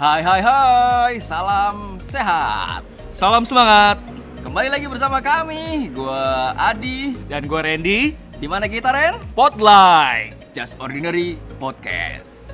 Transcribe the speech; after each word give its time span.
Hai 0.00 0.24
hai 0.24 0.40
hai, 0.40 1.20
salam 1.20 2.00
sehat. 2.00 2.80
Salam 3.12 3.44
semangat. 3.44 4.00
Kembali 4.40 4.72
lagi 4.72 4.88
bersama 4.88 5.20
kami, 5.20 5.92
gua 5.92 6.56
Adi. 6.56 7.12
Dan 7.28 7.44
gue 7.44 7.60
Randy, 7.60 8.16
Di 8.40 8.48
mana 8.48 8.64
kita 8.64 8.96
Ren? 8.96 9.20
Spotlight. 9.36 10.56
Just 10.56 10.80
Ordinary 10.80 11.36
Podcast. 11.60 12.48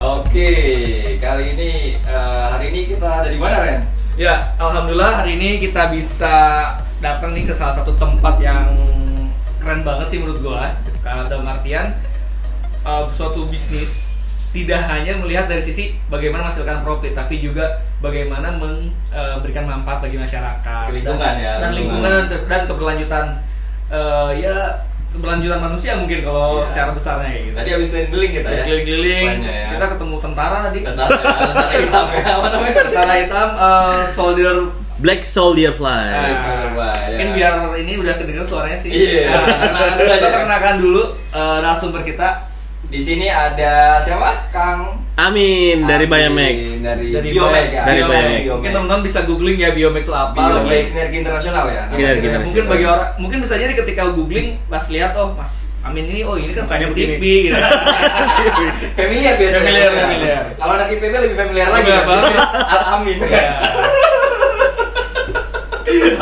Oke, 0.00 0.52
kali 1.20 1.44
ini 1.52 2.00
eh, 2.00 2.44
hari 2.56 2.72
ini 2.72 2.88
kita 2.88 3.20
ada 3.20 3.28
di 3.28 3.36
mana 3.36 3.68
Ren? 3.68 3.84
Ya, 4.16 4.56
alhamdulillah 4.56 5.20
hari 5.20 5.36
ini 5.36 5.60
kita 5.60 5.92
bisa 5.92 6.72
datang 7.04 7.36
nih 7.36 7.44
ke 7.44 7.52
salah 7.52 7.76
satu 7.76 7.92
tempat 8.00 8.40
yang 8.40 8.64
keren 9.60 9.84
banget 9.84 10.08
sih 10.08 10.24
menurut 10.24 10.40
gua. 10.40 10.72
Karena 11.04 11.28
dalam 11.28 11.52
artian 11.52 12.11
uh, 12.82 13.06
suatu 13.10 13.46
bisnis 13.46 14.10
tidak 14.52 14.84
hanya 14.84 15.16
melihat 15.16 15.48
dari 15.48 15.64
sisi 15.64 15.96
bagaimana 16.12 16.44
menghasilkan 16.44 16.84
profit, 16.84 17.16
tapi 17.16 17.40
juga 17.40 17.80
bagaimana 18.04 18.52
memberikan 18.52 19.64
manfaat 19.64 20.04
bagi 20.04 20.20
masyarakat, 20.20 20.92
lingkungan 20.92 21.16
dan, 21.16 21.34
ya, 21.40 21.52
dan 21.56 21.70
lingkungan. 21.72 22.28
lingkungan 22.28 22.48
dan 22.52 22.60
keberlanjutan 22.68 23.24
uh, 23.88 24.28
ya 24.36 24.84
keberlanjutan 25.12 25.60
manusia 25.60 25.92
mungkin 25.96 26.20
kalau 26.20 26.60
Ya. 26.60 26.68
secara 26.68 26.90
besarnya 26.92 27.28
kayak 27.32 27.42
gitu. 27.48 27.56
Tadi 27.56 27.68
habis 27.72 27.88
keliling-keliling 27.88 28.32
kita 28.32 28.44
Terus 28.48 28.60
ya. 28.60 28.64
keliling-keliling, 28.64 29.28
ya. 29.40 29.68
kita 29.72 29.86
ketemu 29.96 30.16
tentara 30.20 30.56
tadi. 30.68 30.80
Tentara, 30.84 31.10
tentara 31.16 31.72
hitam 31.72 32.06
ya, 32.12 32.24
apa 32.36 32.46
namanya? 32.52 32.74
Tentara 32.76 33.14
hitam, 33.16 33.48
uh, 33.56 34.00
soldier 34.08 34.56
Black 35.00 35.24
Soldier 35.24 35.72
Fly. 35.72 35.88
Ah. 35.88 36.12
Nah, 36.12 36.36
Soldier, 36.36 36.70
ya. 36.76 37.08
mungkin 37.08 37.28
biar 37.32 37.52
ini 37.80 37.92
udah 37.98 38.14
kedengar 38.20 38.44
suaranya 38.44 38.78
sih. 38.78 38.90
Iya, 38.92 39.32
Nah, 39.32 39.44
perkenalkan 39.56 39.96
dulu 39.96 40.12
kita 40.12 40.28
perkenalkan 40.28 40.74
dulu 40.76 41.02
uh, 41.32 41.56
narasumber 41.64 42.02
kita 42.04 42.28
Di 42.92 43.00
sini 43.00 43.24
ada 43.24 43.96
siapa? 43.96 44.52
Kang 44.52 45.00
Amin 45.16 45.88
dari 45.88 46.04
Biomek. 46.04 46.84
Dari, 46.84 47.08
dari 47.08 47.28
Biomek 47.32 47.66
ya. 47.72 47.82
Dari 47.88 48.00
Biomek. 48.04 48.44
Mungkin 48.52 48.68
teman-teman 48.68 49.00
bisa 49.00 49.24
googling 49.24 49.56
ya 49.56 49.72
Biomek 49.72 50.04
itu 50.04 50.12
apa. 50.12 50.36
Biomek 50.36 50.84
Sinergi 50.84 51.24
Internasional 51.24 51.72
ya. 51.72 51.88
Sinergi 51.88 52.04
Ya, 52.04 52.36
Internasional. 52.36 52.44
mungkin 52.44 52.64
bagi 52.68 52.84
orang 52.84 53.08
mungkin 53.16 53.38
bisa 53.40 53.54
jadi 53.56 53.72
ketika 53.72 54.12
googling 54.12 54.60
pas 54.68 54.84
lihat 54.92 55.16
oh 55.16 55.32
Mas 55.32 55.72
Amin 55.82 56.04
ini 56.06 56.20
oh 56.22 56.36
ini 56.36 56.52
kan 56.52 56.68
saya 56.68 56.84
begini. 56.92 57.16
TV 57.16 57.24
gitu. 57.48 57.56
Familiar 59.00 59.34
biasanya. 59.40 59.64
Familiar, 59.64 59.88
ya. 59.88 59.96
familiar. 60.04 60.42
Kalau 60.60 60.72
anak 60.76 60.88
IPB 60.92 61.14
lebih 61.16 61.36
familiar 61.40 61.68
lagi. 61.72 61.90
Kan? 61.90 62.06
Al 62.76 62.82
Amin. 63.00 63.16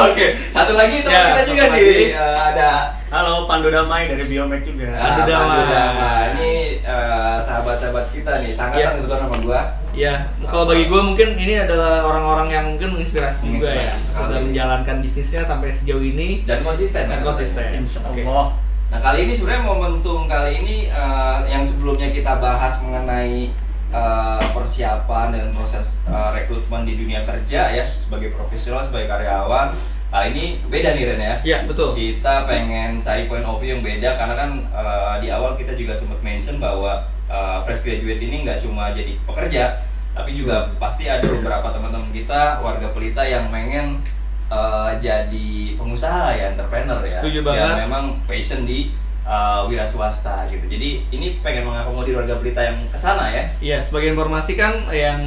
Oke, 0.00 0.26
satu 0.48 0.72
lagi 0.78 1.04
teman 1.04 1.12
Ya, 1.12 1.28
kita 1.34 1.42
juga 1.44 1.64
nih 1.76 2.14
eh, 2.14 2.38
ada 2.40 2.68
Halo, 3.10 3.42
Pandu 3.44 3.68
Damai 3.68 4.06
dari 4.06 4.22
Biomek 4.24 4.62
juga. 4.62 4.86
ah, 4.94 5.18
Pandu 5.18 5.22
Damai. 5.26 5.50
Pandu 5.50 5.64
Damai. 5.68 6.26
Ini 6.30 6.52
eh, 6.80 7.36
sahabat-sahabat 7.42 8.06
kita 8.08 8.32
nih, 8.38 8.54
sangat 8.54 8.78
Ya. 8.78 8.88
kebetulan 8.94 9.20
sama 9.20 9.36
gua. 9.40 9.60
Ya, 9.90 10.14
kalau 10.40 10.70
bagi 10.70 10.86
gue 10.86 11.00
mungkin 11.02 11.28
ini 11.34 11.58
adalah 11.58 12.06
orang-orang 12.06 12.46
yang 12.48 12.64
mungkin 12.70 12.94
menginspirasi 12.94 13.42
juga 13.42 13.66
ya 13.66 13.90
Menginspirasi 13.90 14.00
sekali. 14.06 14.22
dalam 14.24 14.42
menjalankan 14.46 14.96
bisnisnya 15.02 15.42
sampai 15.42 15.68
sejauh 15.68 15.98
ini 16.00 16.46
Dan 16.46 16.62
konsisten. 16.62 17.04
dan 17.04 17.18
kan? 17.18 17.26
konsisten. 17.26 17.66
Insya 17.76 17.98
Oke. 18.06 18.22
Allah. 18.22 18.46
Nah 18.86 18.98
kali 19.00 19.18
ini 19.20 19.32
sebenarnya 19.34 19.62
momentum 19.64 20.20
kali 20.26 20.52
ini 20.56 20.76
eh, 20.86 21.38
yang 21.48 21.58
sebelumnya 21.60 22.06
kita 22.08 22.38
bahas 22.38 22.78
mengenai 22.80 23.50
eh, 23.90 24.42
persiapan 24.48 25.26
dan 25.28 25.50
proses 25.50 26.06
eh, 26.06 26.28
rekrutmen 26.32 26.86
di 26.86 26.94
dunia 26.94 27.26
kerja 27.26 27.60
ya 27.68 27.84
sebagai 27.92 28.30
profesional 28.30 28.78
sebagai 28.80 29.10
karyawan 29.10 29.74
kali 30.10 30.26
ini 30.34 30.44
beda 30.66 30.88
nih 30.92 31.04
Ren 31.06 31.20
ya. 31.22 31.34
Ya, 31.46 31.58
betul. 31.62 31.94
Kita 31.94 32.44
pengen 32.44 32.98
cari 32.98 33.30
point 33.30 33.46
of 33.46 33.62
view 33.62 33.78
yang 33.78 33.82
beda 33.82 34.18
karena 34.18 34.34
kan 34.34 34.50
eh, 34.68 35.14
di 35.22 35.28
awal 35.30 35.54
kita 35.54 35.72
juga 35.72 35.94
sempat 35.94 36.18
mention 36.20 36.58
bahwa 36.58 36.98
eh, 37.30 37.58
fresh 37.62 37.86
graduate 37.86 38.18
ini 38.18 38.42
nggak 38.42 38.58
cuma 38.58 38.90
jadi 38.90 39.14
pekerja 39.22 39.86
tapi 40.10 40.34
juga 40.34 40.74
pasti 40.76 41.06
ada 41.06 41.22
beberapa 41.22 41.70
teman-teman 41.70 42.10
kita 42.10 42.58
warga 42.58 42.90
pelita 42.90 43.22
yang 43.22 43.46
pengen 43.48 44.02
eh, 44.50 44.90
jadi 44.98 45.48
pengusaha 45.78 46.34
ya 46.34 46.44
entrepreneur 46.52 46.98
ya 47.06 47.22
Setuju 47.22 47.38
yang 47.40 47.46
banget. 47.46 47.76
memang 47.86 48.04
passion 48.26 48.66
di 48.66 48.90
uh, 49.22 49.62
wira 49.70 49.86
swasta 49.86 50.50
gitu 50.50 50.66
jadi 50.66 51.06
ini 51.14 51.38
pengen 51.38 51.70
mengakomodir 51.70 52.18
warga 52.18 52.34
pelita 52.42 52.66
yang 52.66 52.82
ke 52.90 52.98
sana 52.98 53.30
ya 53.30 53.44
Iya, 53.62 53.78
sebagai 53.78 54.10
informasi 54.10 54.58
kan 54.58 54.90
yang 54.90 55.20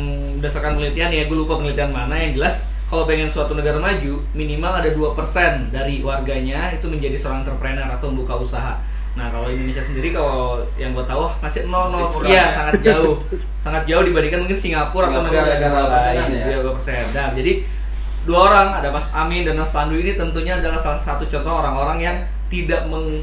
berdasarkan 0.44 0.76
penelitian 0.76 1.08
ya, 1.14 1.24
gue 1.24 1.38
lupa 1.40 1.56
penelitian 1.56 1.96
mana 1.96 2.20
yang 2.20 2.36
jelas 2.36 2.68
kalau 2.90 3.10
pengen 3.10 3.32
suatu 3.32 3.58
negara 3.58 3.80
maju 3.82 4.22
minimal 4.38 4.74
ada 4.80 4.90
2% 4.94 5.74
dari 5.74 6.04
warganya 6.06 6.70
itu 6.70 6.86
menjadi 6.86 7.18
seorang 7.18 7.42
entrepreneur 7.42 7.90
atau 7.90 8.14
membuka 8.14 8.38
usaha. 8.38 8.78
Nah 9.14 9.30
kalau 9.30 9.46
Indonesia 9.50 9.82
sendiri 9.82 10.10
kalau 10.10 10.62
yang 10.74 10.98
gue 10.98 11.06
tahu 11.06 11.30
masih 11.38 11.70
0 11.70 11.70
Masih 11.70 12.02
0 12.02 12.10
kurang 12.10 12.10
sekian, 12.10 12.48
ya. 12.50 12.54
sangat 12.54 12.74
jauh, 12.82 13.16
sangat 13.66 13.84
jauh 13.86 14.04
dibandingkan 14.06 14.40
mungkin 14.42 14.58
Singapura, 14.58 15.06
atau 15.10 15.22
Singapura 15.22 15.30
negara-negara 15.30 15.74
ada 15.74 15.90
persenan 15.90 16.28
lain 16.30 16.34
ya. 16.34 16.46
ya. 16.50 16.58
dua 16.62 16.74
persen. 16.74 17.04
Nah 17.14 17.28
jadi 17.38 17.54
dua 18.24 18.40
orang 18.50 18.68
ada 18.82 18.88
Mas 18.90 19.08
Amin 19.14 19.42
dan 19.46 19.56
Mas 19.60 19.72
Pandu 19.76 19.96
ini 20.00 20.18
tentunya 20.18 20.58
adalah 20.58 20.80
salah 20.80 21.02
satu 21.02 21.28
contoh 21.30 21.54
orang-orang 21.54 21.98
yang 22.02 22.18
tidak 22.50 22.88
meng 22.90 23.22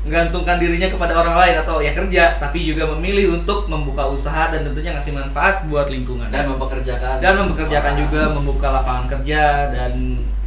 menggantungkan 0.00 0.56
dirinya 0.56 0.88
kepada 0.88 1.12
orang 1.12 1.36
lain 1.36 1.54
atau 1.60 1.84
ya 1.84 1.92
kerja 1.92 2.40
tapi 2.40 2.64
juga 2.64 2.88
memilih 2.96 3.36
untuk 3.44 3.68
membuka 3.68 4.08
usaha 4.08 4.48
dan 4.48 4.64
tentunya 4.64 4.96
ngasih 4.96 5.12
manfaat 5.12 5.68
buat 5.68 5.92
lingkungan 5.92 6.32
dan 6.32 6.48
mempekerjakan 6.48 7.20
dan 7.20 7.36
mempekerjakan 7.36 7.92
orang. 7.92 8.02
juga 8.08 8.22
membuka 8.32 8.66
lapangan 8.80 9.06
kerja 9.12 9.68
dan 9.68 9.92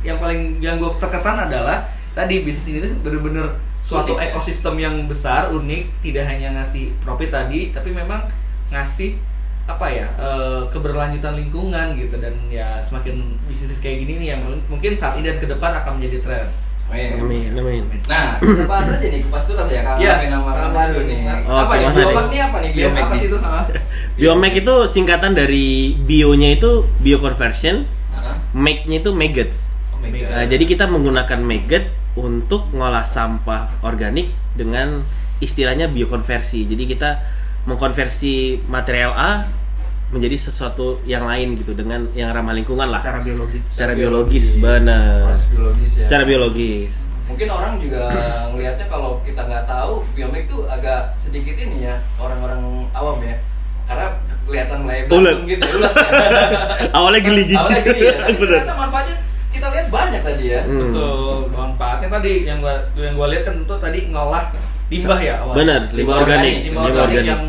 yang 0.02 0.18
paling 0.18 0.58
yang 0.58 0.82
gue 0.82 0.90
terkesan 0.98 1.38
adalah 1.38 1.86
tadi 2.18 2.42
bisnis 2.42 2.66
ini 2.74 2.80
bener-bener 3.06 3.54
suatu 3.86 4.18
Unik, 4.18 4.26
ya? 4.26 4.30
ekosistem 4.34 4.76
yang 4.82 4.96
besar 5.06 5.54
unik 5.54 6.02
tidak 6.02 6.26
hanya 6.26 6.58
ngasih 6.58 6.90
profit 7.06 7.30
tadi 7.30 7.70
tapi 7.70 7.94
memang 7.94 8.26
ngasih 8.74 9.22
apa 9.64 9.88
ya 9.88 10.08
eh, 10.18 10.62
keberlanjutan 10.74 11.40
lingkungan 11.40 11.96
gitu 11.96 12.20
dan 12.20 12.36
ya 12.50 12.82
semakin 12.82 13.38
bisnis 13.48 13.80
kayak 13.80 14.04
gini 14.04 14.20
nih 14.20 14.28
yang 14.36 14.42
mungkin 14.68 14.98
saat 14.98 15.22
ini 15.22 15.30
dan 15.30 15.40
ke 15.40 15.48
depan 15.48 15.72
akan 15.78 16.02
menjadi 16.02 16.18
tren 16.20 16.48
Amin. 16.94 17.18
Amin, 17.18 17.50
amin. 17.58 17.84
Nah, 18.06 18.38
kita 18.38 18.70
bahas 18.70 18.86
aja 18.88 19.02
nih 19.02 19.26
kupas 19.26 19.50
tuntas 19.50 19.66
ya 19.68 19.82
kalau 19.82 19.98
Iya. 19.98 20.14
pakai 20.14 20.30
nama 20.30 20.50
Kang 20.54 20.72
Pandu. 20.72 21.00
nih. 21.04 21.20
Oh, 21.44 21.58
apa 21.58 21.74
nih? 21.74 21.86
Biomek 21.90 22.26
nih 22.30 22.40
apa 22.40 22.58
nih 22.62 22.70
Iya, 22.70 22.76
biomek 22.78 23.04
apa 23.04 23.14
sih 23.18 23.28
itu. 23.28 23.38
Biomek 24.20 24.54
itu 24.56 24.76
singkatan 24.86 25.32
dari 25.34 25.68
bionya 26.00 26.54
itu 26.54 26.72
bioconversion, 27.02 27.90
Hah? 28.14 28.38
make-nya 28.54 29.02
itu 29.02 29.10
maggot. 29.10 29.50
Oh 29.90 29.98
my 29.98 30.10
God. 30.14 30.30
Nah, 30.30 30.46
jadi 30.46 30.64
kita 30.64 30.86
menggunakan 30.86 31.40
maggot 31.42 31.86
untuk 32.14 32.70
ngolah 32.70 33.04
sampah 33.04 33.74
organik 33.82 34.30
dengan 34.54 35.02
istilahnya 35.40 35.90
biokonversi. 35.90 36.70
Jadi 36.70 36.84
kita 36.86 37.10
mengkonversi 37.66 38.62
material 38.64 39.18
A 39.18 39.32
menjadi 40.14 40.38
sesuatu 40.40 41.02
yang 41.04 41.26
lain 41.26 41.58
gitu 41.58 41.74
dengan 41.74 42.06
yang 42.14 42.30
ramah 42.30 42.54
lingkungan 42.54 42.86
lah. 42.88 43.02
Secara 43.02 43.20
biologis. 43.20 43.64
Secara 43.68 43.94
biologis, 43.94 44.46
benar. 44.56 45.28
Proses 45.28 45.48
biologis 45.50 45.90
ya. 45.98 46.02
Secara 46.06 46.24
biologis. 46.24 46.94
Mungkin 47.24 47.48
orang 47.50 47.74
juga 47.82 48.02
ngelihatnya 48.54 48.86
kalau 48.86 49.18
kita 49.22 49.42
nggak 49.42 49.66
tahu 49.66 50.06
biomek 50.14 50.46
tuh 50.46 50.70
agak 50.70 51.18
sedikit 51.18 51.58
ini 51.58 51.90
ya 51.90 51.98
orang-orang 52.16 52.62
awam 52.94 53.18
ya. 53.20 53.42
Karena 53.84 54.16
kelihatan 54.46 54.78
mulai 54.86 55.00
Ulet. 55.04 55.10
belatung 55.12 55.44
gitu, 55.44 55.66
ulet. 55.68 55.92
ya. 55.92 56.08
Awalnya 57.02 57.22
geli 57.22 57.44
jijik. 57.44 57.60
Awalnya 57.60 57.82
geli 57.84 58.00
ya. 58.00 58.14
Tapi 58.22 58.36
ternyata 58.48 58.74
manfaatnya 58.78 59.16
kita 59.50 59.68
lihat 59.70 59.88
banyak 59.90 60.22
tadi 60.24 60.46
ya. 60.46 60.62
Hmm. 60.64 60.80
Betul, 60.80 61.36
manfaatnya 61.52 62.08
tadi 62.10 62.34
yang 62.44 62.58
gua 62.62 62.76
yang 62.96 63.16
gua 63.18 63.28
lihat 63.28 63.44
kan 63.44 63.54
tentu 63.60 63.76
tadi 63.78 64.00
ngolah 64.08 64.46
limbah 64.88 65.20
ya 65.20 65.34
awalnya. 65.42 65.58
Benar, 65.60 65.82
Limbah 65.90 65.96
limbah 65.98 66.16
organik. 66.16 66.38
organik, 66.38 66.56
Limbah 66.64 66.84
limbah 66.84 67.02
organik 67.04 67.18
organik. 67.18 67.32
yang 67.34 67.44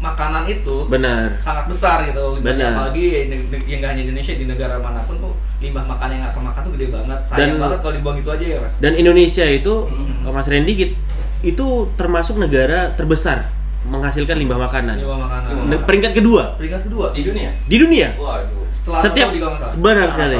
makanan 0.00 0.48
itu 0.48 0.76
Benar. 0.86 1.36
sangat 1.38 1.64
besar 1.66 2.08
gitu. 2.08 2.40
Benar. 2.40 2.72
Apalagi 2.74 3.04
yang 3.28 3.28
yang 3.62 3.78
nggak 3.78 3.90
hanya 3.90 4.02
di 4.02 4.08
Indonesia 4.08 4.34
di 4.34 4.44
negara 4.44 4.74
mana 4.76 5.00
pun 5.00 5.16
tuh 5.16 5.32
limbah 5.60 5.84
makanan 5.84 6.14
yang 6.16 6.26
akan 6.26 6.42
makan 6.42 6.60
tuh 6.64 6.72
gede 6.74 6.86
banget. 6.88 7.18
Sayang 7.22 7.38
Dan- 7.50 7.60
banget 7.60 7.78
kalau 7.80 7.94
dibuang 7.94 8.16
gitu 8.16 8.30
aja 8.30 8.46
ya, 8.46 8.58
Mas. 8.58 8.72
Dan 8.78 8.92
Indonesia 8.94 9.44
itu, 9.44 9.74
Hmm. 9.86 10.24
Mas 10.26 10.46
Randy, 10.46 10.72
git- 10.74 10.96
itu 11.42 11.66
termasuk 11.94 12.36
negara 12.36 12.90
terbesar 12.90 13.52
menghasilkan 13.82 14.36
limbah 14.36 14.56
makanan. 14.58 14.96
Limbah 14.98 15.18
makanan. 15.18 15.48
Limbah 15.50 15.68
Ne- 15.70 15.84
Peringkat 15.84 16.12
kedua 16.12 16.42
Peringkat 16.56 16.82
kedua. 16.84 17.06
Di 17.12 17.22
dunia. 17.22 17.50
di 17.62 17.76
dunia. 17.76 18.08
Waduh. 18.14 18.64
Setelah 18.70 19.00
Setiap 19.02 19.28
benar 19.76 19.96
Arab 20.02 20.12
sekali. 20.12 20.36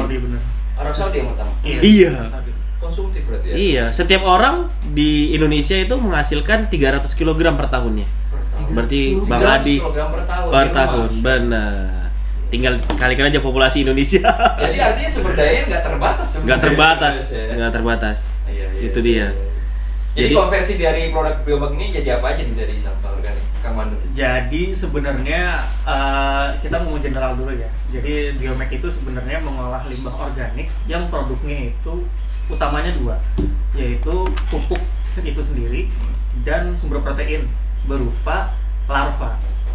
Arab 0.76 0.92
Saudi 0.92 1.16
yang 1.18 1.28
pertama. 1.30 1.52
Iya. 1.62 2.12
Konsumtif 2.80 3.28
berarti 3.28 3.46
ya. 3.46 3.54
Iya, 3.54 3.84
setiap 3.90 4.24
orang 4.24 4.72
di 4.90 5.30
Indonesia 5.30 5.76
itu 5.76 5.92
menghasilkan 5.94 6.72
300 6.72 7.12
kg 7.12 7.36
per 7.52 7.68
tahunnya. 7.68 8.08
Berarti 8.70 9.00
300 9.18 9.26
Bang 9.26 9.42
Adi 9.44 9.76
per 9.82 10.22
tahun. 10.26 10.50
per 10.50 10.68
tahun, 10.70 11.08
benar. 11.20 11.74
Tinggal 12.50 12.74
kalikan 12.98 13.30
aja 13.30 13.38
populasi 13.38 13.86
Indonesia. 13.86 14.26
Jadi 14.58 14.78
artinya 14.82 15.10
sumber 15.10 15.34
daya 15.38 15.60
nggak 15.70 15.82
terbatas 15.86 16.26
sebenarnya. 16.26 16.46
Nggak 16.50 16.60
terbatas, 16.66 17.16
Ya. 17.30 17.44
nggak 17.54 17.72
terbatas. 17.72 18.18
Iya, 18.50 18.66
iya, 18.74 18.82
Itu 18.90 18.98
iya, 19.00 19.06
dia. 19.06 19.14
iya. 19.14 19.28
Jadi, 20.10 20.26
Jadi- 20.26 20.34
konversi 20.34 20.72
dari 20.74 21.02
produk 21.14 21.36
biobank 21.46 21.72
ini 21.78 21.86
jadi 21.94 22.18
apa 22.18 22.34
aja 22.34 22.42
nih 22.42 22.56
dari 22.58 22.74
sampah 22.78 23.14
organik? 23.14 23.46
Jadi 24.10 24.74
sebenarnya 24.74 25.62
eh, 25.86 26.46
kita 26.58 26.76
mau 26.82 26.98
general 26.98 27.38
dulu 27.38 27.54
ya. 27.54 27.70
Jadi 27.94 28.34
biomek 28.36 28.74
itu 28.74 28.90
sebenarnya 28.90 29.38
mengolah 29.40 29.86
limbah 29.86 30.12
organik 30.12 30.66
yang 30.84 31.06
produknya 31.06 31.70
itu 31.70 32.04
utamanya 32.50 32.90
dua, 32.98 33.16
yaitu 33.72 34.26
pupuk 34.50 34.82
itu 35.20 35.42
sendiri 35.44 35.86
dan 36.42 36.74
sumber 36.74 36.98
protein 36.98 37.46
berupa 37.86 38.50
larva. 38.90 39.30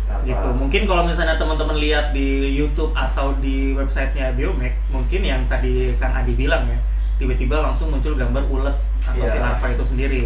Larva. 0.06 0.21
Gitu. 0.21 0.47
Mungkin 0.59 0.81
kalau 0.85 1.03
misalnya 1.03 1.35
teman-teman 1.35 1.79
lihat 1.79 2.12
di 2.12 2.27
YouTube 2.51 2.91
atau 2.94 3.33
di 3.39 3.73
websitenya 3.73 4.35
Biomek, 4.35 4.75
mungkin 4.91 5.21
yang 5.23 5.41
tadi 5.47 5.95
Kang 5.95 6.13
Adi 6.13 6.35
bilang 6.35 6.67
ya, 6.67 6.77
tiba-tiba 7.15 7.63
langsung 7.63 7.89
muncul 7.89 8.13
gambar 8.13 8.44
ulet 8.45 8.75
atau 9.01 9.23
Iya. 9.23 9.31
si 9.31 9.38
larva 9.39 9.67
itu 9.71 9.83
sendiri. 9.88 10.23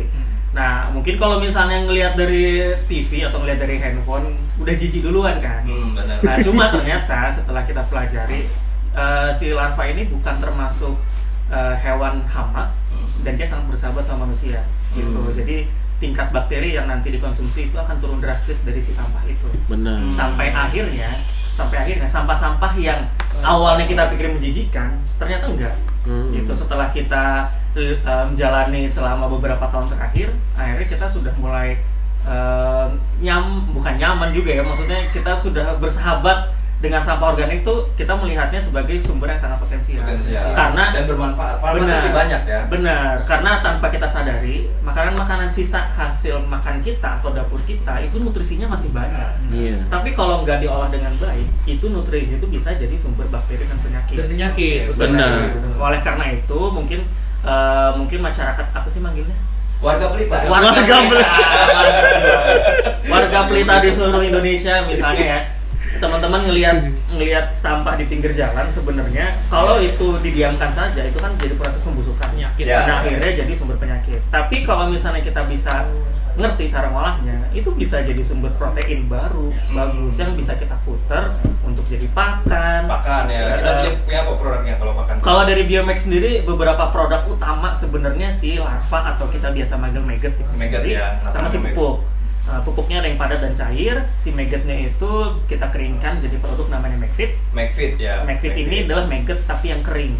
Nah, 0.49 0.89
mungkin 0.89 1.21
kalau 1.21 1.37
misalnya 1.37 1.85
ngelihat 1.85 2.17
dari 2.17 2.73
TV 2.89 3.21
atau 3.21 3.37
ngelihat 3.39 3.61
dari 3.61 3.77
handphone, 3.77 4.33
udah 4.57 4.73
jijik 4.73 5.05
duluan 5.05 5.37
kan. 5.37 5.61
Hmm. 5.61 5.93
Nah, 5.95 6.35
cuma 6.41 6.73
ternyata 6.73 7.29
setelah 7.29 7.63
kita 7.63 7.85
pelajari 7.85 8.49
eh, 8.89 9.29
si 9.37 9.53
larva 9.53 9.85
ini 9.85 10.09
bukan 10.09 10.41
termasuk 10.41 10.97
eh, 11.53 11.75
hewan 11.79 12.25
hama 12.25 12.73
Hmm. 12.89 13.05
dan 13.21 13.37
dia 13.37 13.45
sangat 13.45 13.69
bersahabat 13.69 14.01
sama 14.01 14.25
manusia 14.25 14.65
gitu. 14.91 15.13
Hmm. 15.13 15.29
Jadi 15.37 15.69
tingkat 15.99 16.31
bakteri 16.31 16.75
yang 16.79 16.87
nanti 16.87 17.11
dikonsumsi 17.11 17.69
itu 17.69 17.77
akan 17.77 17.99
turun 17.99 18.19
drastis 18.23 18.59
dari 18.63 18.79
si 18.79 18.95
sampah 18.95 19.23
itu. 19.27 19.47
benar. 19.67 19.99
Sampai 20.15 20.49
akhirnya 20.51 21.11
sampai 21.59 21.75
akhirnya 21.83 22.07
sampah-sampah 22.07 22.71
yang 22.79 23.03
awalnya 23.43 23.83
kita 23.83 24.07
pikir 24.15 24.31
menjijikan 24.31 24.95
ternyata 25.19 25.51
enggak 25.51 25.75
Hmm. 25.99 26.31
gitu 26.31 26.55
setelah 26.55 26.95
kita 26.95 27.51
eh, 27.75 27.99
menjalani 28.01 28.87
selama 28.87 29.27
beberapa 29.27 29.67
tahun 29.67 29.91
terakhir 29.91 30.31
akhirnya 30.55 30.87
kita 30.87 31.05
sudah 31.11 31.33
mulai 31.35 31.75
eh, 32.23 32.87
nyam 33.19 33.67
bukan 33.75 33.99
nyaman 33.99 34.31
juga 34.31 34.55
ya 34.55 34.63
maksudnya 34.63 35.11
kita 35.11 35.35
sudah 35.35 35.75
bersahabat 35.75 36.55
dengan 36.79 37.03
sampah 37.03 37.35
organik 37.35 37.67
tuh 37.67 37.91
kita 37.93 38.15
melihatnya 38.15 38.55
sebagai 38.57 38.95
sumber 38.97 39.27
yang 39.27 39.35
sangat 39.37 39.59
potensial, 39.59 39.99
Potensial. 39.99 40.55
karena 40.55 40.95
dan 40.95 41.03
bermanfaat. 41.03 41.59
Manfaatnya 41.59 41.95
lebih 41.99 42.13
banyak 42.15 42.41
ya. 42.47 42.59
benar 42.71 43.11
karena 43.27 43.51
tanpa 43.59 43.87
kita 43.91 44.07
sadari 44.07 44.57
makanan-makanan 44.79 45.51
sisa 45.51 45.91
hasil 45.91 46.39
makan 46.47 46.79
kita 46.79 47.19
atau 47.19 47.35
dapur 47.35 47.59
kita 47.67 47.99
itu 47.99 48.15
nutrisinya 48.17 48.71
masih 48.71 48.95
banyak 48.95 49.27
iya 49.51 49.75
tapi 49.91 50.15
kalau 50.15 50.47
nggak 50.47 50.63
diolah 50.63 50.87
dengan 50.87 51.11
baik 51.19 51.47
itu 51.67 51.91
nutrisi 51.91 52.39
itu 52.39 52.47
bisa 52.47 52.71
jadi 52.71 52.95
sumber 52.95 53.27
bakteri 53.27 53.67
dan 53.67 53.75
penyakit 53.79 54.15
Dan 54.15 54.27
penyakit. 54.31 54.79
Benar. 54.95 55.51
oleh 55.75 55.99
karena 55.99 56.25
itu 56.31 56.59
mungkin 56.71 57.03
eh, 57.43 57.89
mungkin 57.93 58.19
masyarakat 58.23 58.65
apa 58.71 58.87
sih 58.87 59.03
manggilnya 59.03 59.35
Warga 59.79 60.11
pelita. 60.11 60.43
Warga 60.43 60.75
pelita 60.75 61.23
warga 63.11 63.39
pelita 63.47 63.75
di 63.79 63.89
seluruh 63.91 64.23
Indonesia 64.23 64.83
misalnya 64.83 65.25
ya 65.25 65.39
teman-teman 65.99 66.41
ngelihat 66.43 66.77
ngelihat 67.09 67.45
sampah 67.51 67.93
di 67.93 68.05
pinggir 68.05 68.31
jalan 68.31 68.65
sebenarnya 68.69 69.37
kalau 69.47 69.77
itu 69.77 70.17
didiamkan 70.19 70.71
saja 70.71 71.01
itu 71.01 71.15
kan 71.15 71.35
jadi 71.35 71.53
proses 71.53 71.79
pembusukan 71.79 72.27
Penyakit. 72.29 72.65
Ya. 72.65 72.87
nah 72.87 72.95
akhirnya 72.99 73.31
jadi 73.35 73.53
sumber 73.53 73.75
penyakit 73.75 74.19
tapi 74.27 74.63
kalau 74.63 74.87
misalnya 74.87 75.19
kita 75.19 75.43
bisa 75.45 75.83
ngerti 76.35 76.71
cara 76.71 76.87
ngolahnya 76.87 77.51
itu 77.51 77.67
bisa 77.69 77.99
jadi 77.99 78.21
sumber 78.21 78.55
protein 78.55 79.05
baru 79.05 79.51
bagus 79.69 80.15
yang 80.15 80.31
bisa 80.33 80.55
kita 80.55 80.79
putar 80.81 81.35
untuk 81.61 81.83
jadi 81.83 82.07
pakan 82.09 82.87
Pakan 82.87 83.27
ya. 83.27 83.59
Kita 83.59 83.69
Eh, 83.69 83.75
punya, 83.75 83.91
punya 83.99 84.19
apa 84.21 84.31
produknya 84.33 84.73
kalau 84.75 84.93
pakan? 84.95 85.15
kalau 85.19 85.43
dari 85.43 85.63
Biomex 85.63 86.07
sendiri 86.07 86.39
beberapa 86.41 86.87
produk 86.89 87.27
utama 87.27 87.75
sebenarnya 87.75 88.31
si 88.31 88.55
larva 88.55 88.99
atau 89.11 89.27
kita 89.27 89.51
biasa 89.51 89.75
manggil 89.75 89.99
maggot 89.99 90.31
Maggot 90.55 90.83
ya, 90.85 91.19
sama 91.27 91.51
si 91.51 91.59
pupuk. 91.59 92.07
Nah, 92.49 92.59
pupuknya 92.59 92.97
ada 92.97 93.07
yang 93.07 93.15
padat 93.15 93.39
dan 93.39 93.53
cair. 93.53 93.95
Si 94.15 94.29
maggotnya 94.29 94.75
itu 94.83 95.11
kita 95.45 95.69
keringkan 95.69 96.17
jadi 96.17 96.37
produk 96.37 96.65
namanya 96.67 96.97
Magfit. 96.97 97.37
McFit 97.51 97.93
ya. 97.95 98.25
Magfit 98.25 98.57
ini 98.57 98.83
adalah 98.83 99.05
maggot 99.05 99.37
tapi 99.45 99.69
yang 99.69 99.85
kering, 99.85 100.17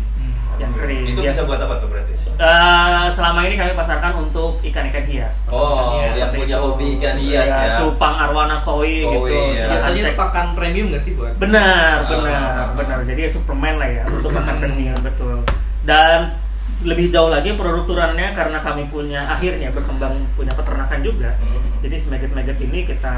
yang 0.55 0.71
kering. 0.71 1.09
Itu 1.09 1.19
Biasa- 1.19 1.41
bisa 1.41 1.49
buat 1.49 1.59
apa 1.59 1.73
tuh 1.77 1.89
berarti? 1.89 2.13
Eh, 2.39 3.05
selama 3.11 3.43
ini 3.43 3.59
kami 3.59 3.73
pasarkan 3.73 4.13
untuk 4.21 4.63
ikan-ikan 4.63 5.03
hias. 5.03 5.49
Oh, 5.49 5.99
Ikan 5.99 6.07
hias, 6.07 6.15
yang 6.15 6.31
punya 6.31 6.55
itu. 6.55 6.63
hobi 6.63 6.87
ikan 6.95 7.15
hias 7.17 7.49
ya. 7.49 7.75
Cupang 7.75 8.15
arwana 8.15 8.63
koi, 8.63 9.03
Koi, 9.03 9.27
gitu. 9.27 9.99
ya. 9.99 10.13
Pakan 10.15 10.55
premium 10.55 10.87
nggak 10.87 11.01
sih 11.01 11.17
buat? 11.17 11.35
Benar, 11.35 11.99
Ah, 11.99 12.07
benar, 12.07 12.31
ah, 12.31 12.59
ah. 12.61 12.67
benar. 12.77 12.99
Jadi 13.03 13.27
suplemen 13.27 13.75
lah 13.75 13.89
ya 13.89 14.03
untuk 14.05 14.31
makan 14.31 14.55
premium 14.55 14.95
betul. 15.01 15.43
Dan 15.83 16.31
lebih 16.79 17.11
jauh 17.11 17.27
lagi 17.27 17.59
produk 17.59 17.83
turunannya 17.83 18.31
karena 18.31 18.63
kami 18.63 18.87
punya 18.87 19.27
akhirnya 19.27 19.67
berkembang 19.75 20.15
punya 20.31 20.55
peternakan 20.99 21.07
juga. 21.07 21.29
Hmm. 21.39 21.81
Jadi 21.81 21.95
si 21.95 22.07
maggot-maggot 22.11 22.57
ini 22.61 22.79
kita 22.85 23.15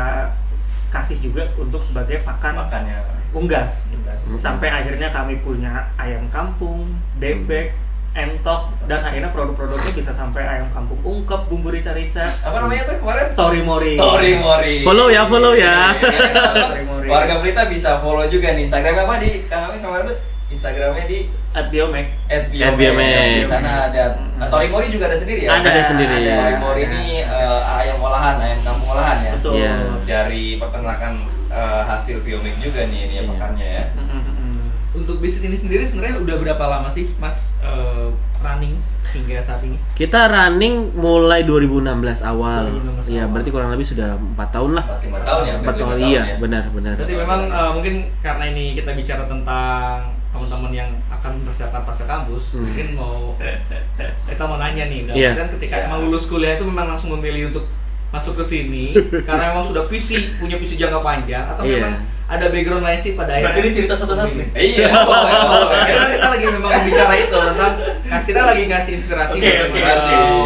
kasih 0.92 1.18
juga 1.24 1.44
untuk 1.58 1.82
sebagai 1.82 2.22
pakan 2.22 2.54
Makannya. 2.62 3.00
unggas. 3.32 3.88
Unggas. 3.96 4.20
Sampai 4.38 4.68
akhirnya 4.68 5.08
kami 5.08 5.40
punya 5.40 5.88
ayam 5.96 6.28
kampung, 6.28 7.00
bebek, 7.16 7.72
entok 8.12 8.76
dan 8.92 9.08
akhirnya 9.08 9.32
produk-produknya 9.32 9.96
bisa 9.96 10.12
sampai 10.12 10.44
ayam 10.44 10.68
kampung 10.76 11.00
ungkep, 11.00 11.48
bumbu 11.48 11.72
rica-rica, 11.72 12.28
Apa 12.44 12.60
namanya 12.60 12.92
tuh 12.92 13.00
kemarin? 13.00 13.32
tori 13.40 13.64
mori. 13.64 13.96
Tori 13.96 14.36
Mori. 14.36 14.76
Follow 14.84 15.08
ya, 15.08 15.24
follow 15.32 15.56
ya. 15.56 15.96
Teman-teman, 15.96 16.54
Tori 16.60 16.84
Mori. 16.84 17.08
Warga 17.08 17.40
Pelita 17.40 17.64
bisa 17.72 18.04
follow 18.04 18.28
juga 18.28 18.52
nih 18.52 18.68
Instagramnya 18.68 19.04
apa 19.08 19.16
di 19.24 19.32
kami 19.48 19.76
kemarin 19.80 20.04
tuh 20.12 20.18
Instagramnya 20.52 21.06
di 21.08 21.20
At 21.52 21.68
Biomek. 21.68 22.08
Di 22.48 22.58
@biomed. 22.64 23.44
sana 23.44 23.92
ada 23.92 24.04
nah, 24.40 24.48
Tori 24.48 24.72
Mori 24.72 24.88
juga 24.88 25.12
ada 25.12 25.16
sendiri 25.16 25.44
ya. 25.44 25.60
Ada, 25.60 25.68
Ada 25.70 25.82
sendiri. 25.84 26.16
Ada 26.24 26.34
Tori 26.38 26.56
Mori 26.58 26.82
ada. 26.82 26.92
ini 26.96 27.06
eh, 27.20 27.62
ayam 27.76 27.98
olahan, 28.00 28.36
ayam 28.40 28.60
kampung 28.62 28.90
olahan 28.90 29.18
ya. 29.20 29.32
Betul. 29.36 29.52
Iya. 29.60 29.74
Dari 30.04 30.44
peternakan 30.56 31.14
eh, 31.48 31.82
hasil 31.84 32.24
biomek 32.24 32.56
juga 32.58 32.88
nih 32.88 33.00
ini 33.02 33.14
ya 33.14 33.22
Iya. 33.22 33.30
pakannya 33.30 33.68
ya. 33.70 33.86
Mm-mm-mm. 33.94 34.56
Untuk 34.94 35.20
bisnis 35.20 35.44
ini 35.44 35.56
sendiri 35.56 35.84
sebenarnya 35.86 36.20
udah 36.20 36.36
berapa 36.38 36.64
lama 36.66 36.88
sih 36.88 37.12
Mas 37.18 37.52
eh, 37.60 38.08
running 38.40 38.80
hingga 39.12 39.44
saat 39.44 39.60
ini? 39.62 39.76
Kita 39.92 40.32
running 40.32 40.96
mulai 40.96 41.44
2016 41.44 41.84
awal. 42.24 42.72
2016 42.72 43.12
Iya, 43.12 43.22
awal. 43.22 43.32
berarti 43.36 43.50
kurang 43.52 43.70
lebih 43.70 43.84
sudah 43.86 44.16
empat 44.16 44.50
tahun 44.50 44.72
lah. 44.74 44.86
4 44.88 45.04
5 45.04 45.20
tahun 45.22 45.42
ya. 45.44 45.54
Empat 45.60 45.74
4 45.74 45.82
tahun, 45.84 45.94
lima 45.94 46.08
iya, 46.08 46.24
ya. 46.24 46.36
benar, 46.40 46.64
benar. 46.72 46.96
Berarti 46.96 47.16
memang 47.18 47.40
eh, 47.46 47.70
mungkin 47.76 47.94
karena 48.22 48.44
ini 48.48 48.64
kita 48.74 48.92
bicara 48.94 49.24
tentang 49.28 50.16
teman-teman 50.32 50.72
yang 50.72 50.90
akan 51.10 51.44
bersiapan 51.44 51.82
pasca 51.84 52.04
kampus, 52.04 52.56
Hmm. 52.56 52.64
mungkin 52.64 52.88
mau 52.94 53.36
kita 54.30 54.44
mau 54.44 54.58
nanya 54.58 54.86
nih, 54.86 55.00
dalam 55.06 55.18
Iya. 55.18 55.32
kan 55.36 55.48
ketika 55.56 55.76
Iya. 55.76 55.86
emang 55.86 56.00
lulus 56.04 56.26
kuliah 56.26 56.56
itu 56.56 56.64
memang 56.64 56.88
langsung 56.88 57.12
memilih 57.14 57.50
untuk 57.50 57.68
masuk 58.10 58.36
ke 58.36 58.44
sini 58.46 58.92
karena 59.28 59.52
memang 59.52 59.64
sudah 59.64 59.84
visi 59.86 60.36
punya 60.36 60.56
visi 60.56 60.76
jangka 60.76 61.00
panjang 61.00 61.46
atau 61.48 61.64
Iya. 61.64 61.80
memang 61.80 61.94
ada 62.28 62.48
background 62.48 62.80
lain 62.82 62.96
sih 62.96 63.12
pada 63.12 63.28
akhirnya 63.30 63.52
Berarti 63.52 63.60
ini 63.66 63.76
cerita 63.76 63.94
satu-satu 63.94 64.32
nih? 64.32 64.48
Eh, 64.54 64.64
Iya, 64.74 64.88
boleh, 64.88 65.36
boleh. 65.36 65.80
kita, 65.86 66.04
kita 66.10 66.28
lagi 66.30 66.46
memang 66.48 66.72
bicara 66.82 67.14
itu 67.18 67.38
tentang 67.46 67.74
kas 68.06 68.24
kita 68.24 68.42
lagi 68.42 68.62
ngasih 68.66 68.92
inspirasi 68.96 69.36
Oke, 69.36 69.52
ke 69.52 69.64
oke, 69.68 69.80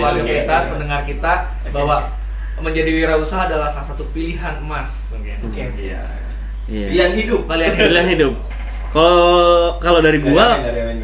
warga 0.01 0.18
oke. 0.18 0.25
Pelita, 0.25 0.56
pendengar 0.65 1.01
kita 1.06 1.34
Oke. 1.62 1.70
bahwa 1.72 1.96
menjadi 2.58 2.89
wirausaha 2.89 3.42
adalah 3.46 3.70
salah 3.70 3.88
satu 3.88 4.01
pilihan 4.10 4.58
emas 4.60 5.13
mungkin. 5.13 5.38
Oke, 5.46 5.62
oke. 5.63 5.77
Iya. 5.80 6.01
Iya. 6.65 6.88
Pilihan 6.89 7.12
hidup. 7.13 7.42
Pilihan 7.46 7.70
hidup. 7.72 7.86
Pilihan 7.86 8.08
hidup. 8.10 8.34
Kalau 8.96 9.75
kalau 9.84 10.00
dari 10.00 10.24
gua, 10.24 10.56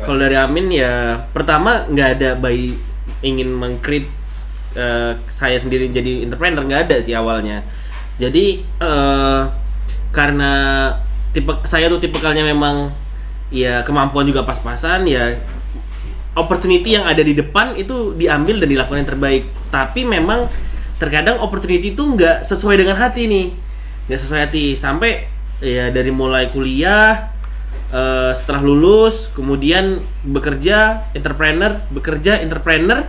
kalau 0.07 0.15
dari 0.15 0.39
Amin 0.39 0.71
ya 0.71 1.27
pertama 1.36 1.83
nggak 1.91 2.10
ada 2.15 2.29
bayi 2.39 2.79
ingin 3.19 3.51
mengkrit 3.51 4.07
eh, 4.79 5.19
saya 5.27 5.60
sendiri 5.60 5.91
jadi 5.91 6.24
entrepreneur 6.24 6.63
nggak 6.63 6.88
ada 6.88 6.98
sih 7.03 7.12
awalnya. 7.12 7.60
Jadi 8.15 8.63
eh, 8.63 9.41
karena 10.15 10.51
tipe 11.36 11.51
saya 11.67 11.91
tuh 11.91 12.00
tipikalnya 12.00 12.48
memang 12.48 12.95
ya 13.51 13.83
kemampuan 13.83 14.24
juga 14.24 14.48
pas-pasan 14.48 15.03
ya 15.12 15.36
opportunity 16.36 16.95
yang 16.95 17.03
ada 17.03 17.19
di 17.19 17.36
depan 17.36 17.75
itu 17.75 18.15
diambil 18.15 18.63
dan 18.63 18.71
dilakukan 18.71 19.03
yang 19.03 19.12
terbaik. 19.12 19.43
Tapi 19.67 20.07
memang 20.07 20.48
terkadang 20.95 21.43
opportunity 21.43 21.91
itu 21.91 22.03
nggak 22.07 22.48
sesuai 22.48 22.79
dengan 22.79 22.95
hati 22.95 23.27
nih, 23.27 23.48
nggak 24.07 24.19
sesuai 24.19 24.41
hati. 24.48 24.79
Sampai 24.79 25.27
ya 25.60 25.91
dari 25.91 26.12
mulai 26.13 26.48
kuliah, 26.48 27.30
eh, 27.91 28.31
setelah 28.33 28.62
lulus, 28.63 29.29
kemudian 29.31 30.00
bekerja, 30.24 31.12
entrepreneur, 31.13 31.77
bekerja, 31.91 32.39
entrepreneur. 32.39 33.03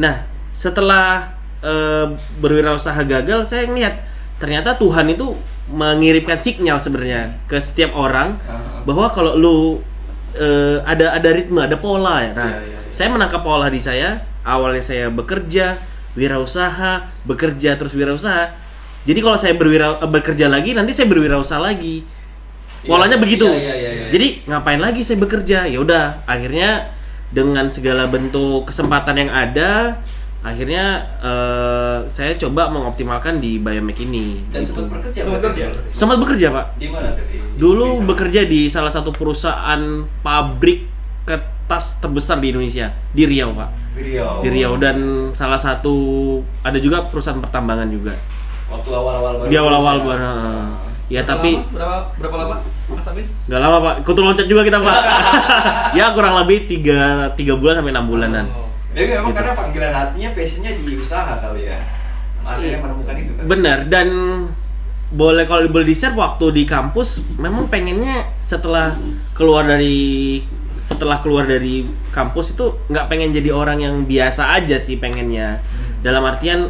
Nah, 0.00 0.24
setelah 0.52 1.36
eh, 1.60 2.06
berwirausaha 2.40 3.00
gagal, 3.04 3.48
saya 3.48 3.64
ngeliat 3.64 3.94
ternyata 4.36 4.76
Tuhan 4.76 5.08
itu 5.08 5.32
mengirimkan 5.64 6.36
sinyal 6.36 6.76
sebenarnya 6.76 7.40
ke 7.48 7.56
setiap 7.56 7.96
orang 7.96 8.36
Ah. 8.44 8.84
bahwa 8.84 9.08
kalau 9.08 9.32
lu 9.32 9.56
eh, 10.34 10.82
ada 10.84 11.14
ada 11.14 11.30
ritme, 11.30 11.62
ada 11.62 11.78
pola 11.78 12.20
ya. 12.20 12.32
Nah, 12.34 12.50
Iya, 12.58 12.60
iya, 12.66 12.78
iya. 12.84 12.90
saya 12.92 13.08
menangkap 13.08 13.40
pola 13.40 13.70
di 13.70 13.78
saya. 13.78 14.18
Awalnya 14.44 14.84
saya 14.84 15.06
bekerja, 15.08 15.78
wirausaha, 16.18 17.08
bekerja 17.24 17.80
terus 17.80 17.94
wirausaha. 17.94 18.52
Jadi 19.04 19.20
kalau 19.20 19.36
saya 19.36 19.54
berwira 19.56 20.00
bekerja 20.04 20.48
lagi, 20.48 20.72
nanti 20.72 20.92
saya 20.92 21.08
berwirausaha 21.08 21.60
lagi. 21.60 22.04
Polanya 22.86 23.16
Iya, 23.16 23.22
begitu. 23.22 23.46
iya, 23.46 23.58
iya, 23.58 23.74
iya, 23.74 23.90
iya. 23.90 24.06
Jadi 24.10 24.26
ngapain 24.44 24.78
lagi 24.78 25.00
saya 25.00 25.16
bekerja? 25.16 25.58
Ya 25.64 25.78
udah, 25.78 26.04
akhirnya 26.24 26.92
dengan 27.28 27.66
segala 27.66 28.06
bentuk 28.06 28.64
kesempatan 28.64 29.16
yang 29.18 29.30
ada, 29.30 29.98
akhirnya 30.40 30.84
eh, 31.18 31.98
saya 32.06 32.36
coba 32.36 32.68
mengoptimalkan 32.68 33.38
di 33.38 33.56
Biomek 33.56 33.98
ini. 34.00 34.44
Dan 34.48 34.60
gitu. 34.60 34.76
sempat 34.76 35.00
bekerja. 35.00 35.20
Sempat 35.20 35.40
bekerja. 35.40 35.66
Sempat 35.90 36.16
bekerja, 36.18 36.46
Pak. 36.50 36.66
Di 36.76 36.86
mana 36.88 37.08
Dulu 37.54 37.86
di- 37.96 38.04
bekerja 38.04 38.40
di 38.44 38.66
salah 38.66 38.90
satu 38.90 39.10
perusahaan 39.10 39.80
pabrik 40.20 40.90
kertas 41.24 41.96
terbesar 41.98 42.36
di 42.36 42.50
Indonesia 42.50 42.92
di 43.10 43.24
Riau, 43.24 43.54
Pak. 43.54 43.70
di 43.94 44.02
Riau. 44.04 44.42
Di 44.42 44.48
Riau 44.50 44.74
dan 44.74 44.96
salah 45.32 45.56
satu 45.56 45.94
ada 46.60 46.76
juga 46.76 47.06
perusahaan 47.06 47.38
pertambangan 47.38 47.88
juga. 47.88 48.12
Waktu 48.66 48.90
awal-awal 48.90 49.32
baru 49.38 49.48
Di 49.48 49.56
awal-awal 49.56 49.96
gua. 50.02 50.14
ya. 50.14 50.32
Ya 51.06 51.20
Berapa 51.20 51.36
tapi 51.36 51.50
lama? 51.52 51.68
berapa 51.68 51.96
berapa 52.16 52.36
lama 52.38 52.56
Mas 52.86 53.06
Amin? 53.06 53.26
nggak 53.44 53.60
lama 53.60 53.76
pak. 53.78 53.94
Kutu 54.02 54.20
loncat 54.20 54.46
juga 54.46 54.62
kita 54.62 54.78
pak. 54.78 54.96
ya 55.98 56.12
kurang 56.12 56.34
lebih 56.40 56.64
tiga 56.64 57.00
tiga 57.32 57.54
bulan 57.54 57.78
sampai 57.78 57.92
enam 57.92 58.06
bulanan. 58.06 58.44
Oh. 58.50 58.68
Jadi 58.94 59.12
memang 59.12 59.26
Gitu. 59.26 59.36
karena 59.36 59.52
panggilan 59.52 59.92
hatinya 59.92 60.28
passionnya 60.32 60.72
di 60.76 60.92
usaha 60.94 61.32
kali 61.36 61.62
ya. 61.66 61.78
Akhirnya 62.40 62.78
menemukan 62.78 63.14
itu 63.16 63.30
kan. 63.32 63.44
Benar 63.44 63.78
dan 63.86 64.08
boleh 65.10 65.44
kalau 65.44 65.68
boleh 65.68 65.86
di 65.86 65.94
share 65.94 66.12
waktu 66.12 66.50
di 66.50 66.64
kampus 66.64 67.22
memang 67.36 67.68
pengennya 67.68 68.24
setelah 68.42 68.96
keluar 69.30 69.62
dari 69.62 70.40
setelah 70.80 71.20
keluar 71.20 71.44
dari 71.44 71.84
kampus 72.10 72.52
itu 72.52 72.74
nggak 72.88 73.06
pengen 73.06 73.30
jadi 73.30 73.50
orang 73.50 73.78
yang 73.78 73.94
biasa 74.04 74.52
aja 74.52 74.76
sih 74.76 74.98
pengennya 74.98 75.62
dalam 76.00 76.20
artian 76.20 76.68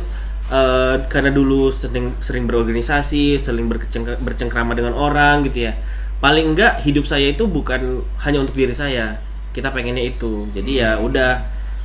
eh, 0.51 0.97
karena 1.09 1.31
dulu 1.33 1.71
sering 1.73 2.17
sering 2.21 2.45
berorganisasi 2.49 3.41
sering 3.41 3.69
berkeceng- 3.71 4.21
bercengkrama 4.21 4.77
dengan 4.77 4.97
orang 4.97 5.45
gitu 5.49 5.69
ya. 5.71 5.79
Paling 6.21 6.57
enggak 6.57 6.81
hidup 6.85 7.05
saya 7.05 7.33
itu 7.33 7.45
bukan 7.45 8.01
hanya 8.25 8.39
untuk 8.41 8.57
diri 8.57 8.73
saya. 8.73 9.21
Kita 9.53 9.71
pengennya 9.71 10.05
itu. 10.05 10.49
Jadi 10.57 10.81
ya 10.81 10.97
udah 10.99 11.45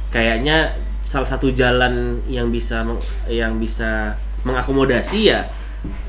kayaknya 0.10 0.74
salah 1.04 1.26
satu 1.26 1.50
jalan 1.54 2.22
yang 2.30 2.54
bisa 2.54 2.86
yang 3.26 3.58
bisa 3.58 4.14
mengakomodasi 4.46 5.34
ya 5.34 5.42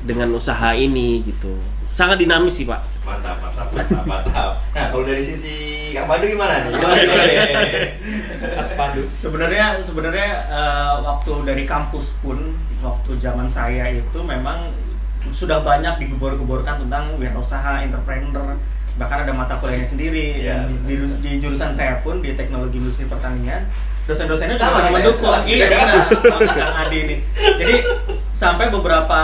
dengan 0.05 0.31
usaha 0.35 0.75
ini 0.75 1.23
gitu 1.25 1.57
sangat 1.91 2.17
dinamis 2.17 2.55
sih 2.55 2.65
pak 2.65 2.79
Mantap, 3.01 3.33
mantap, 3.41 3.67
mantap, 3.73 4.05
mantap. 4.05 4.51
Nah, 4.77 4.85
kalau 4.93 5.01
dari 5.01 5.17
sisi 5.25 5.89
Kang 5.89 6.05
Pandu 6.05 6.29
gimana 6.29 6.69
nih? 6.69 6.69
Gimana 6.69 7.01
nih? 7.01 7.37
Mas 8.61 8.71
Pandu. 8.77 9.01
Sebenarnya 9.17 9.81
sebenarnya 9.81 10.29
eh, 10.47 10.93
waktu 11.01 11.31
dari 11.41 11.63
kampus 11.65 12.13
pun 12.21 12.53
waktu 12.85 13.17
zaman 13.17 13.49
saya 13.49 13.89
itu 13.89 14.19
memang 14.21 14.69
sudah 15.33 15.65
banyak 15.65 15.97
digebor-geborkan 15.97 16.85
tentang 16.85 17.17
wirausaha, 17.17 17.81
entrepreneur, 17.81 18.53
bahkan 19.01 19.25
ada 19.25 19.33
mata 19.33 19.57
kuliahnya 19.57 19.89
sendiri. 19.89 20.45
Dan 20.45 20.85
Di, 20.85 20.95
di 21.25 21.31
jurusan 21.41 21.73
saya 21.73 22.05
pun 22.05 22.21
di 22.21 22.37
teknologi 22.37 22.77
industri 22.77 23.09
pertanian, 23.09 23.65
dosen-dosennya 24.05 24.61
Sama 24.61 24.85
ya, 24.85 24.93
mendukung. 24.93 25.25
sekelas 25.25 25.43
Iya, 25.49 25.65
benar. 25.73 26.05
Sama 26.21 26.39
Kang 26.53 26.77
Adi 26.85 26.97
ini. 27.01 27.15
Jadi 27.57 27.75
sampai 28.37 28.69
beberapa 28.69 29.21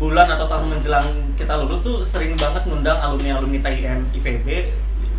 bulan 0.00 0.26
atau 0.26 0.48
tahun 0.48 0.66
menjelang 0.70 1.06
kita 1.36 1.54
lulus 1.58 1.80
tuh 1.80 1.96
sering 2.02 2.32
banget 2.34 2.64
ngundang 2.64 2.96
alumni-alumni 2.98 3.60
TIM 3.60 4.08
IPB 4.10 4.48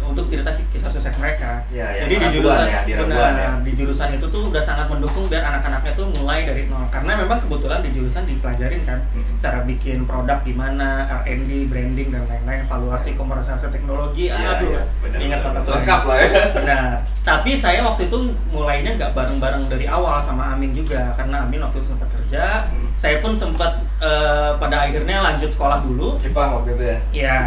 untuk 0.02 0.26
cerita 0.28 0.50
si- 0.50 0.66
kisah 0.68 0.90
sukses 0.90 1.14
mereka. 1.16 1.62
Ya, 1.70 1.88
ya, 1.88 2.04
Jadi 2.04 2.20
di 2.20 2.28
jurusan 2.36 2.68
ya, 2.68 2.82
di 2.84 2.94
benar, 2.98 3.32
ya. 3.32 3.52
di 3.62 3.72
jurusan 3.72 4.10
itu 4.12 4.26
tuh 4.28 4.50
udah 4.50 4.60
sangat 4.60 4.90
mendukung 4.90 5.30
biar 5.30 5.46
anak-anaknya 5.46 5.94
tuh 5.94 6.10
mulai 6.12 6.44
dari 6.44 6.66
nol. 6.66 6.84
Karena 6.90 7.16
memang 7.16 7.40
kebetulan 7.40 7.80
di 7.80 7.94
jurusan 7.94 8.26
dipelajarin 8.26 8.82
kan 8.84 9.00
Mhm. 9.08 9.38
cara 9.38 9.62
bikin 9.64 10.04
produk 10.04 10.42
gimana, 10.42 10.90
R&D, 11.22 11.70
branding 11.70 12.10
dan 12.10 12.26
lain-lain, 12.26 12.66
evaluasi 12.66 13.14
komersialisasi 13.14 13.72
teknologi. 13.72 14.28
Iya, 14.28 14.58
Aduh, 14.58 14.74
iya, 14.74 14.84
benar, 15.00 15.20
ingat 15.22 15.40
benar. 15.46 15.62
Lengkap 15.70 16.02
lah 16.04 16.18
ya. 16.18 16.30
Benar. 16.52 16.92
Tapi 17.22 17.52
saya 17.54 17.80
waktu 17.86 18.02
itu 18.04 18.18
mulainya 18.50 18.98
nggak 18.98 19.14
bareng-bareng 19.14 19.70
dari 19.70 19.86
awal 19.86 20.20
sama 20.20 20.52
Amin 20.52 20.74
juga 20.74 21.14
karena 21.14 21.46
Amin 21.46 21.62
waktu 21.62 21.78
itu 21.78 21.88
sempat 21.88 22.10
kerja. 22.12 22.68
Hmm. 22.68 22.91
Saya 23.02 23.18
pun 23.18 23.34
sempat 23.34 23.82
eh, 23.98 24.52
pada 24.62 24.86
akhirnya 24.86 25.26
lanjut 25.26 25.50
sekolah 25.50 25.82
dulu. 25.82 26.22
Jepang 26.22 26.62
waktu 26.62 26.78
itu 26.78 26.84
ya. 26.86 26.98
Ya, 27.10 27.40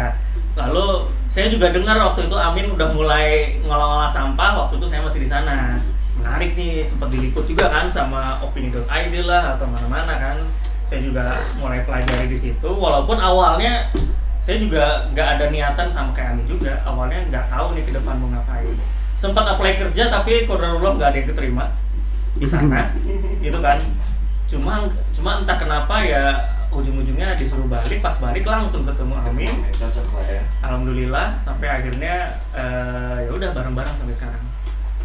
lalu 0.59 1.07
saya 1.31 1.47
juga 1.47 1.71
dengar 1.71 1.95
waktu 1.95 2.27
itu 2.27 2.35
Amin 2.35 2.75
udah 2.75 2.91
mulai 2.91 3.55
ngolah-ngolah 3.63 4.11
sampah. 4.11 4.67
Waktu 4.67 4.83
itu 4.83 4.87
saya 4.91 5.07
masih 5.07 5.23
di 5.23 5.29
sana. 5.31 5.79
Menarik 6.19 6.59
nih, 6.59 6.83
sempat 6.83 7.07
diliput 7.07 7.47
juga 7.47 7.71
kan 7.71 7.87
sama 7.87 8.35
opini.id 8.43 9.15
lah 9.23 9.55
atau 9.55 9.63
mana-mana 9.71 10.19
kan. 10.19 10.37
Saya 10.83 10.99
juga 11.07 11.39
mulai 11.55 11.87
pelajari 11.87 12.27
di 12.27 12.35
situ. 12.35 12.69
Walaupun 12.75 13.15
awalnya 13.15 13.87
saya 14.43 14.59
juga 14.59 15.07
nggak 15.15 15.27
ada 15.39 15.45
niatan 15.55 15.87
sama 15.87 16.11
kayak 16.11 16.35
Amin 16.35 16.51
juga. 16.51 16.83
Awalnya 16.83 17.31
nggak 17.31 17.47
tahu 17.47 17.79
nih 17.79 17.83
ke 17.87 17.91
depan 17.95 18.19
mau 18.19 18.27
ngapain. 18.27 18.75
Sempat 19.15 19.55
apply 19.55 19.79
kerja 19.79 20.11
tapi 20.11 20.43
kodarullah 20.43 20.99
nggak 20.99 21.09
ada 21.15 21.17
yang 21.23 21.29
keterima 21.31 21.65
di 22.35 22.43
sana, 22.43 22.91
gitu 23.39 23.63
kan. 23.63 23.79
Cuma 24.45 24.85
cuma 25.11 25.41
entah 25.41 25.57
kenapa 25.57 26.05
ya 26.05 26.55
ujung-ujungnya 26.75 27.39
disuruh 27.39 27.65
balik 27.71 28.03
pas 28.03 28.19
balik 28.19 28.43
langsung 28.43 28.83
ketemu 28.83 29.15
Amin 29.23 29.63
Cocok 29.79 30.11
lah 30.11 30.27
ya. 30.27 30.43
alhamdulillah 30.59 31.39
sampai 31.39 31.67
akhirnya 31.71 32.35
eh, 32.51 33.15
ya 33.25 33.31
udah 33.31 33.49
bareng-bareng 33.55 33.95
sampai 33.95 34.15
sekarang 34.15 34.43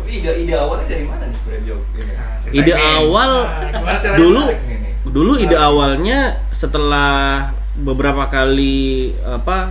ide 0.08 0.30
ide 0.42 0.54
awalnya 0.56 0.86
dari 0.88 1.04
mana 1.04 1.28
nih 1.28 1.36
sebenarnya 1.36 1.62
Jok? 1.70 1.80
Ini. 1.92 2.12
Nah, 2.16 2.28
ide 2.50 2.74
awal 2.74 3.32
Nah, 3.44 4.16
dulu 4.20 4.42
dulu 5.06 5.32
ide 5.38 5.56
awalnya 5.56 6.40
setelah 6.50 7.52
beberapa 7.76 8.26
kali 8.26 9.14
apa 9.22 9.70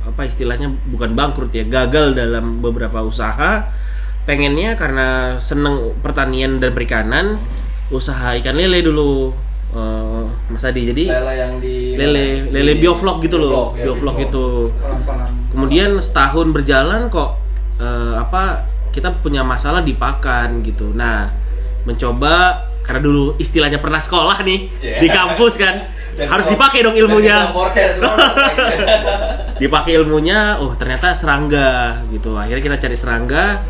apa 0.00 0.22
istilahnya 0.24 0.72
bukan 0.88 1.12
bangkrut 1.12 1.52
ya 1.52 1.64
gagal 1.68 2.16
dalam 2.16 2.64
beberapa 2.64 3.04
usaha 3.04 3.68
pengennya 4.24 4.74
karena 4.80 5.36
seneng 5.38 5.92
pertanian 6.00 6.56
dan 6.58 6.72
perikanan 6.72 7.36
usaha 7.90 8.36
ikan 8.36 8.52
lele 8.52 8.80
dulu. 8.80 9.32
Eh, 9.70 10.22
Mas 10.48 10.62
Adi. 10.62 10.82
Jadi 10.84 11.04
Lele 11.06 11.32
yang 11.36 11.52
di 11.58 11.94
lele 11.94 12.48
lele 12.48 12.72
di- 12.74 12.80
biovlog 12.80 13.16
gitu 13.20 13.36
loh 13.36 13.72
ya, 13.72 13.84
biovlog 13.84 14.16
itu. 14.20 14.44
Kemudian 15.48 15.96
setahun 15.98 16.46
berjalan 16.50 17.06
kok 17.06 17.36
eh, 17.76 18.14
apa 18.16 18.64
kita 18.90 19.08
punya 19.16 19.40
masalah 19.40 19.80
di 19.80 19.92
pakan 19.92 20.60
gitu. 20.60 20.90
Nah 20.90 21.28
mencoba 21.82 22.66
karena 22.80 23.00
dulu 23.00 23.36
istilahnya 23.36 23.76
pernah 23.78 23.98
sekolah 23.98 24.40
nih 24.42 24.58
Yeah. 24.76 24.98
di 24.98 25.06
kampus 25.06 25.54
kan 25.54 25.74
Dan 26.18 26.26
harus 26.26 26.44
dipakai 26.48 26.82
dong 26.82 26.92
ilmunya. 26.92 27.48
dipakai 29.60 29.92
ilmunya 29.94 30.56
oh 30.58 30.72
ternyata 30.74 31.12
serangga 31.12 32.00
gitu. 32.10 32.34
Akhirnya 32.34 32.62
kita 32.64 32.76
cari 32.80 32.96
serangga 32.96 33.60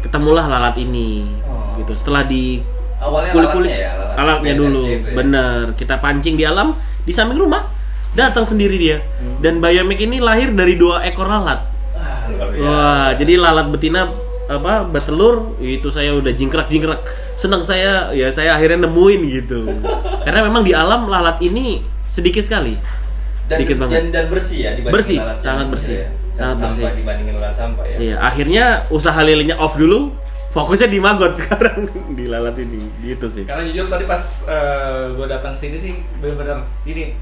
ketemulah 0.00 0.46
lalat 0.46 0.76
ini 0.78 1.26
Oh. 1.42 1.76
gitu. 1.76 1.92
Setelah 1.94 2.24
di 2.24 2.58
Awalnya 3.02 3.32
kulit-kulit 3.32 3.68
lalatnya 3.68 3.82
ya, 3.82 4.14
alatnya 4.14 4.52
dulu 4.54 4.82
ya. 4.86 4.98
bener 5.12 5.62
kita 5.74 5.94
pancing 5.98 6.34
di 6.34 6.44
alam 6.44 6.68
di 7.02 7.10
samping 7.10 7.36
rumah 7.36 7.66
datang 8.12 8.44
sendiri 8.44 8.76
dia 8.76 8.98
Hmm. 9.18 9.38
dan 9.38 9.58
Biomic 9.58 9.98
ini 10.00 10.18
lahir 10.18 10.50
dari 10.50 10.74
dua 10.74 11.02
ekor 11.02 11.26
lalat 11.26 11.66
Ah, 11.92 12.26
wah 12.56 13.10
jadi 13.12 13.36
lalat 13.36 13.68
betina 13.68 14.10
apa 14.44 14.82
bertelur 14.82 15.54
itu 15.58 15.86
saya 15.88 16.12
udah 16.12 16.30
jingkrak 16.30 16.66
jingkrak 16.66 16.98
senang 17.34 17.62
saya 17.62 18.10
ya 18.10 18.28
saya 18.28 18.52
akhirnya 18.52 18.84
nemuin 18.84 19.20
gitu 19.32 19.60
karena 20.24 20.40
memang 20.42 20.62
di 20.62 20.72
alam 20.72 21.06
lalat 21.06 21.38
ini 21.40 21.80
sedikit 22.04 22.42
sekali 22.42 22.74
dan, 23.44 23.58
Dikit 23.58 23.76
dan, 23.76 23.82
banget. 23.82 24.00
dan 24.10 24.24
bersih 24.28 24.58
ya 24.60 24.70
dibandingin 24.72 24.94
Bersih, 24.94 25.18
lalat 25.18 25.38
sangat 25.40 25.66
bersih. 25.68 25.96
ya. 25.96 26.06
Sangat 26.32 26.54
sampah 26.56 26.70
bersih. 26.80 26.96
dibandingin 26.96 27.34
lalat 27.36 27.52
sampah 27.52 27.84
ya. 27.84 27.96
Iya, 27.98 28.14
akhirnya 28.18 28.64
usaha 28.88 29.20
lelenya 29.20 29.56
off 29.56 29.74
dulu, 29.74 30.14
fokusnya 30.52 30.88
di 30.88 31.00
magot 31.00 31.32
sekarang 31.40 31.88
di 32.12 32.28
lalat 32.28 32.56
ini, 32.56 32.86
gitu 33.00 33.26
sih. 33.26 33.44
Karena 33.44 33.64
jujur 33.64 33.88
tadi 33.88 34.04
pas 34.04 34.22
gue 35.12 35.26
datang 35.26 35.56
sini 35.56 35.76
sih 35.76 35.92
benar-benar 36.20 36.62
ini 36.84 37.16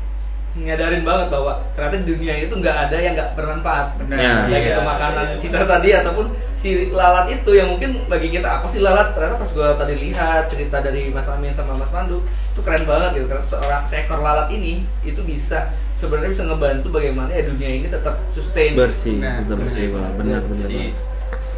nyadarin 0.50 1.06
banget 1.06 1.30
bahwa 1.30 1.62
ternyata 1.78 2.02
di 2.02 2.10
dunia 2.10 2.34
itu 2.42 2.50
nggak 2.50 2.76
ada 2.90 2.96
yang 2.98 3.14
nggak 3.14 3.38
bermanfaat. 3.38 3.86
Benar. 4.02 4.18
Ya. 4.18 4.34
Baik 4.42 4.50
Iya, 4.50 4.74
itu 4.74 4.82
makanan 4.82 5.24
iya. 5.30 5.36
sisa 5.38 5.62
tadi 5.62 5.88
ataupun 5.94 6.26
si 6.58 6.90
lalat 6.90 7.30
itu 7.30 7.50
yang 7.54 7.70
mungkin 7.70 8.02
bagi 8.10 8.34
kita 8.34 8.58
apa 8.58 8.66
sih 8.66 8.82
lalat? 8.82 9.14
Ternyata 9.14 9.38
pas 9.38 9.46
gue 9.46 9.68
tadi 9.78 9.94
lihat 10.02 10.50
cerita 10.50 10.82
dari 10.82 11.06
Mas 11.14 11.30
Amin 11.30 11.54
sama 11.54 11.78
Mas 11.78 11.86
Pandu 11.88 12.18
itu 12.26 12.60
keren 12.66 12.82
banget 12.82 13.22
gitu 13.22 13.26
karena 13.30 13.44
seorang 13.46 13.82
seekor 13.86 14.18
lalat 14.18 14.50
ini 14.50 14.82
itu 15.06 15.22
bisa 15.22 15.70
sebenarnya 15.94 16.34
bisa 16.34 16.44
ngebantu 16.50 16.88
bagaimana 16.90 17.30
ya 17.30 17.46
dunia 17.46 17.70
ini 17.70 17.86
tetap 17.86 18.18
sustain. 18.34 18.74
Bersih, 18.74 19.22
Nah, 19.22 19.46
betul 19.46 19.54
bersih, 19.62 19.84
Pak. 19.94 20.18
benar 20.18 20.42
benar. 20.50 20.66
Jadi 20.66 20.82
Pak. 20.90 21.09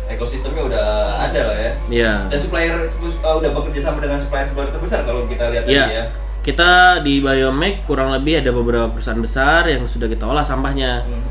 Ekosistemnya 0.07 0.63
udah 0.65 0.87
ada 1.21 1.41
lah 1.45 1.57
ya. 1.57 1.71
Iya. 1.89 2.13
Dan 2.27 2.39
supplier 2.39 2.75
uh, 2.87 3.35
udah 3.37 3.51
bekerja 3.53 3.81
sama 3.83 3.99
dengan 3.99 4.17
supplier-supplier 4.17 4.71
terbesar 4.71 5.03
kalau 5.03 5.25
kita 5.25 5.49
lihat 5.49 5.65
Iya. 5.65 5.83
tadi 5.83 5.95
ya. 5.95 6.05
Kita 6.43 6.71
di 7.01 7.19
Biomek 7.19 7.87
kurang 7.87 8.11
lebih 8.11 8.39
ada 8.39 8.51
beberapa 8.51 8.91
perusahaan 8.91 9.17
besar 9.17 9.67
yang 9.67 9.87
sudah 9.87 10.07
kita 10.07 10.25
olah 10.25 10.43
sampahnya. 10.43 11.07
Hmm. 11.07 11.23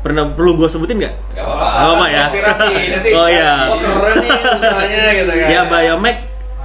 Pernah 0.00 0.32
perlu 0.32 0.54
gua 0.54 0.64
sebutin 0.66 0.96
nggak? 0.96 1.14
Gak 1.34 1.42
apa-apa. 1.42 1.66
Nggak 1.66 1.84
apa-apa 1.84 2.06
ya. 2.08 2.24
Nanti. 2.94 3.10
Oh, 3.12 3.28
iya. 3.28 3.52
Oh 3.66 3.76
keren 3.76 4.16
nih 4.16 4.30
usahanya 4.32 5.02
gitu 5.14 5.32
kan. 5.34 5.48
Ya 5.50 5.60
Biomek 5.64 6.16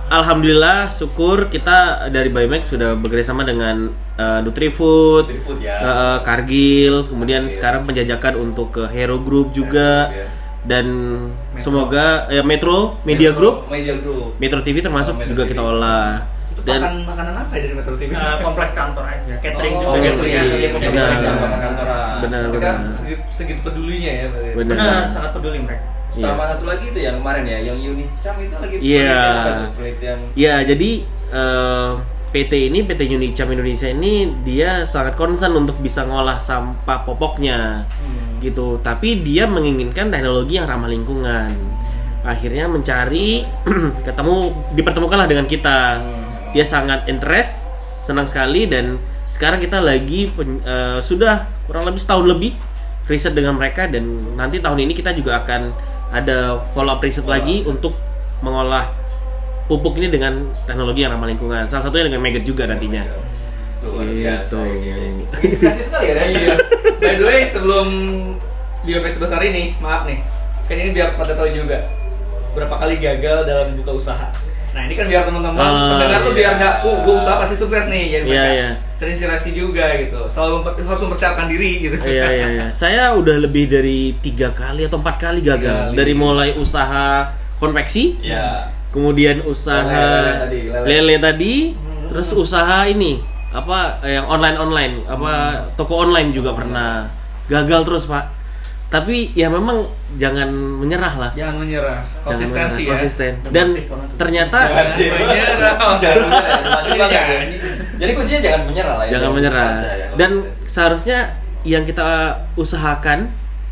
Alhamdulillah 0.08 0.91
syukur 0.91 1.48
kita 1.48 1.77
dari 2.08 2.27
Biomek 2.27 2.67
sudah 2.67 2.96
bekerja 2.96 3.25
sama 3.25 3.43
dengan 3.43 3.88
eh, 4.13 4.39
Nutrifood, 4.41 5.24
Nutrifood 5.25 5.60
ya. 5.60 5.75
eh, 5.79 6.17
Kargil, 6.22 7.08
kemudian 7.08 7.48
Kargil. 7.48 7.55
sekarang 7.55 7.81
penjajakan 7.84 8.34
untuk 8.38 8.67
ke 8.72 8.84
Hero 8.88 9.20
Group 9.20 9.51
juga 9.51 10.08
Hero 10.08 10.12
Group, 10.12 10.27
ya. 10.27 10.39
Dan 10.63 10.86
semoga 11.56 12.27
ya 12.27 12.41
Metro 12.41 13.01
Media 13.01 13.32
Group, 13.32 13.65
Media 13.68 13.96
Group. 13.96 14.38
Metro 14.38 14.60
TV 14.60 14.77
termasuk 14.80 15.13
Oh, 15.13 15.20
Metro 15.20 15.32
juga 15.32 15.44
TV. 15.44 15.51
kita 15.51 15.62
olah. 15.63 16.12
Itu 16.51 16.62
Dan 16.62 16.80
makan 16.80 16.96
makanan 17.08 17.34
apa 17.39 17.51
ya 17.51 17.62
dari 17.63 17.74
Metro 17.74 17.96
TV? 17.96 18.10
Eh, 18.12 18.36
kompleks 18.39 18.72
kantor 18.72 19.03
aja 19.03 19.34
catering 19.39 19.74
Oh, 19.74 19.82
juga 19.82 19.89
Oh, 19.89 19.98
gitu 19.98 20.24
iya, 20.24 20.38
ya. 20.38 20.53
iya, 20.53 20.68
Punya 20.70 20.89
benar. 20.91 21.10
sama 21.15 21.48
kantoran. 21.50 22.15
Benar, 22.22 22.44
benar. 22.51 22.74
segitu, 22.91 23.24
segitu 23.32 23.60
pedulinya 23.63 24.12
ya 24.12 24.25
berarti. 24.30 24.50
Benar. 24.53 24.75
benar 24.75 25.01
sangat 25.10 25.32
peduli 25.34 25.60
mereka 25.60 25.86
Sama 26.12 26.44
satu 26.46 26.68
lagi 26.68 26.91
itu 26.91 27.00
yang 27.00 27.15
kemarin 27.18 27.44
ya, 27.48 27.58
yang 27.63 27.77
Unicam 27.80 28.36
itu 28.38 28.51
lagi 28.53 28.75
Iya. 28.77 29.15
penelitian 29.15 29.32
apa 29.32 29.50
tuh? 29.50 29.68
Penelitian 29.74 30.18
Ya, 30.36 30.56
jadi 30.62 30.91
eh, 31.32 31.91
PT 32.31 32.71
ini 32.71 32.88
PT 32.88 33.11
Unicam 33.11 33.51
Indonesia 33.51 33.91
ini 33.91 34.31
dia 34.47 34.88
sangat 34.88 35.19
concern 35.19 35.51
untuk 35.51 35.75
bisa 35.83 36.07
ngolah 36.07 36.39
sampah 36.39 37.03
popoknya. 37.03 37.83
Gitu. 38.39 38.79
Tapi 38.79 39.19
dia 39.19 39.43
menginginkan 39.51 40.07
teknologi 40.07 40.55
yang 40.55 40.63
ramah 40.63 40.88
lingkungan. 40.88 41.51
Akhirnya 42.23 42.71
mencari 42.71 43.43
ketemu 44.07 44.35
dipertemukanlah 44.79 45.27
dengan 45.27 45.43
kita. 45.43 46.00
Dia 46.55 46.63
sangat 46.63 47.11
interest 47.11 47.67
senang 48.07 48.31
sekali 48.31 48.63
dan 48.63 48.95
sekarang 49.27 49.59
kita 49.59 49.83
lagi 49.83 50.31
eh, 50.31 51.00
sudah 51.03 51.51
kurang 51.67 51.83
lebih 51.83 52.00
setahun 52.00 52.27
lebih 52.27 52.55
riset 53.11 53.35
dengan 53.35 53.59
mereka 53.59 53.91
dan 53.91 54.07
nanti 54.39 54.63
tahun 54.63 54.88
ini 54.88 54.95
kita 54.95 55.11
juga 55.11 55.43
akan 55.43 55.75
ada 56.15 56.63
follow 56.71 56.95
up 56.95 57.03
riset 57.03 57.27
lagi 57.27 57.63
untuk 57.67 57.95
mengolah 58.39 59.00
pupuk 59.72 59.96
ini 59.96 60.08
dengan 60.10 60.34
teknologi 60.62 61.01
yang 61.01 61.16
ramah 61.16 61.25
lingkungan 61.25 61.63
salah 61.66 61.88
satunya 61.88 62.12
dengan 62.12 62.20
maggot 62.20 62.44
juga 62.44 62.68
nantinya 62.68 63.08
Luar 63.82 64.06
biasa 64.06 64.62
Gitu. 64.62 65.25
Inspirasi 65.42 65.82
sekali 65.82 66.06
ya. 66.08 66.22
Iya. 66.22 66.54
By 67.00 67.16
the 67.16 67.25
way, 67.25 67.40
sebelum 67.44 67.88
biomes 68.82 69.10
sebesar 69.12 69.42
ini, 69.42 69.74
maaf 69.78 70.06
nih, 70.06 70.22
kan 70.63 70.75
ini 70.75 70.92
biar 70.92 71.16
pada 71.16 71.34
tahu 71.34 71.50
juga 71.50 71.82
berapa 72.51 72.75
kali 72.78 73.00
gagal 73.00 73.42
dalam 73.42 73.74
buka 73.75 73.92
usaha. 73.96 74.30
Nah 74.72 74.86
ini 74.86 74.94
kan 74.94 75.04
biar 75.04 75.25
teman-teman 75.25 75.58
Ah, 75.58 75.98
pendengar 75.98 76.20
tuh 76.22 76.30
iya. 76.30 76.38
biar 76.38 76.51
nggak, 76.56 76.75
uh, 76.84 76.98
gue 77.01 77.16
usaha 77.18 77.36
pasti 77.38 77.56
sukses 77.58 77.86
nih, 77.88 78.04
jadi 78.12 78.24
Iya, 78.24 78.30
mereka 78.38 78.54
iya. 78.54 78.70
terinspirasi 78.98 79.50
juga 79.51 79.86
gitu. 79.98 80.20
Selalu 80.30 80.51
memper- 80.56 80.75
harus 80.80 81.01
mempersiapkan 81.01 81.46
diri 81.48 81.72
gitu. 81.82 81.96
iya 82.06 82.25
iya 82.30 82.48
iya 82.51 82.66
saya 82.70 83.04
udah 83.13 83.36
lebih 83.40 83.66
dari 83.66 84.13
tiga 84.16 84.50
kali 84.51 84.86
atau 84.86 84.96
empat 84.96 85.18
kali 85.18 85.42
gagal 85.42 85.90
Kali. 85.90 85.96
dari 85.98 86.13
mulai 86.13 86.54
usaha 86.54 87.34
konveksi 87.58 88.22
Ya. 88.22 88.70
Kemudian 88.91 89.41
usaha 89.43 89.88
Lele 90.21 90.33
tadi, 90.38 90.60
lele. 90.67 90.86
lele 90.86 91.15
tadi, 91.17 91.55
terus 92.07 92.29
usaha 92.31 92.83
ini 92.86 93.24
apa 93.51 94.00
yang 94.03 94.27
online 94.27 94.57
online 94.57 94.93
apa 95.07 95.31
toko 95.75 96.07
online 96.07 96.31
juga 96.31 96.55
pernah 96.55 97.03
gagal 97.48 97.83
terus 97.83 98.07
pak 98.07 98.31
tapi 98.88 99.31
ya 99.31 99.48
memang 99.48 99.88
jangan 100.15 100.51
menyerah 100.51 101.13
lah 101.15 101.31
Jangan 101.31 101.63
menyerah, 101.63 102.00
Jangan 102.27 102.43
menyerah, 102.43 102.75
ya. 102.75 102.88
konsisten 102.91 103.31
dan 103.51 103.67
ternyata 104.15 104.60
menyerah. 104.67 105.95
Jangan 106.00 106.19
menyerah. 106.27 106.55
Masih 106.75 106.91
Iya, 106.91 107.00
banget 107.00 107.15
ya. 107.15 107.39
ini. 107.39 107.57
Jadi 107.95 108.12
kuncinya 108.12 108.41
jangan 108.43 108.62
menyerah 108.67 108.95
lah 109.00 109.05
ya. 109.07 109.12
jangan 109.15 109.31
menyerah 109.31 109.63
usaha 109.67 109.93
ya, 109.95 110.07
dan 110.19 110.31
seharusnya 110.67 111.19
yang 111.63 111.83
kita 111.83 112.07
usahakan 112.55 113.19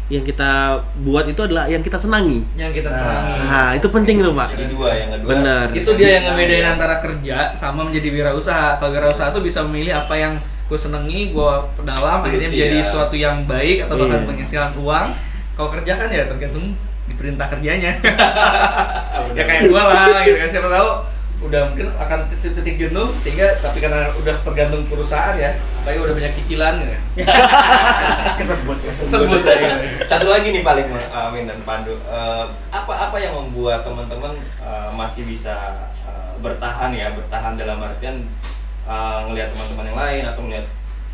yang 0.10 0.22
kita 0.22 0.52
buat 1.00 1.22
itu 1.24 1.38
adalah 1.40 1.66
yang 1.66 1.80
kita 1.80 1.96
senangi 1.96 2.42
Yang 2.56 2.72
kita 2.76 2.90
Nah. 2.90 2.98
senangi. 2.98 3.34
nah 3.46 3.70
itu 3.74 3.88
penting 3.88 4.18
loh 4.20 4.34
pak 4.34 4.50
Jadi 4.52 4.66
dua 4.68 4.90
yang 4.92 5.10
kedua. 5.14 5.30
Benar. 5.30 5.66
itu 5.72 5.90
dia 5.94 6.10
yang 6.10 6.24
Senang 6.24 6.36
ngebedain 6.36 6.60
ya. 6.60 6.70
antara 6.72 6.96
kerja 6.98 7.38
sama 7.54 7.82
menjadi 7.84 8.10
wirausaha 8.12 8.70
kalau 8.76 8.92
wirausaha 8.92 9.30
tuh 9.30 9.42
bisa 9.42 9.62
memilih 9.62 9.94
apa 9.96 10.14
yang 10.14 10.34
gue 10.66 10.78
senengi 10.78 11.30
gue 11.30 11.52
perdalam 11.74 12.20
akhirnya 12.20 12.46
Iya. 12.46 12.54
menjadi 12.54 12.78
sesuatu 12.84 13.16
yang 13.16 13.46
baik 13.46 13.86
atau 13.86 13.96
bahkan 13.96 14.18
Iya. 14.18 14.28
penghasilan 14.28 14.72
uang 14.76 15.08
kalau 15.54 15.70
kerja 15.72 15.94
kan 15.96 16.10
ya 16.10 16.24
tergantung 16.26 16.66
di 17.06 17.14
perintah 17.16 17.46
kerjanya 17.48 17.92
ya 19.38 19.44
kayak 19.44 19.64
gue 19.66 19.82
lah 19.84 20.22
gitu 20.24 20.38
kan 20.38 20.50
siapa 20.50 20.70
tahu 20.70 20.90
udah 21.50 21.74
mungkin 21.74 21.90
akan 21.98 22.30
titik, 22.30 22.62
titik 22.62 22.76
jenuh 22.78 23.10
sehingga 23.26 23.58
tapi 23.58 23.82
karena 23.82 24.14
udah 24.22 24.36
tergantung 24.46 24.86
perusahaan 24.86 25.34
ya 25.34 25.58
apalagi 25.82 26.00
udah 26.06 26.16
banyak 26.22 26.34
cicilan 26.38 26.76
ya. 26.86 26.98
Kesebut 28.40 28.78
sebut 28.94 29.42
aja 29.42 29.82
Satu 30.06 30.30
lagi 30.30 30.54
nih 30.54 30.62
paling 30.62 30.86
uh, 30.94 31.28
Amin 31.34 31.50
dan 31.50 31.58
Pandu. 31.66 31.98
Eh, 31.98 32.46
apa 32.70 32.94
apa 33.10 33.18
yang 33.18 33.34
membuat 33.34 33.82
teman-teman 33.82 34.38
uh, 34.62 34.94
masih 34.94 35.26
bisa 35.26 35.74
uh, 36.06 36.38
bertahan 36.38 36.94
ya, 36.94 37.18
bertahan 37.18 37.58
dalam 37.58 37.82
artian 37.82 38.30
uh, 38.86 39.26
ngelihat 39.26 39.50
teman-teman 39.58 39.86
yang 39.90 39.98
lain 39.98 40.24
atau 40.30 40.42
melihat 40.46 40.66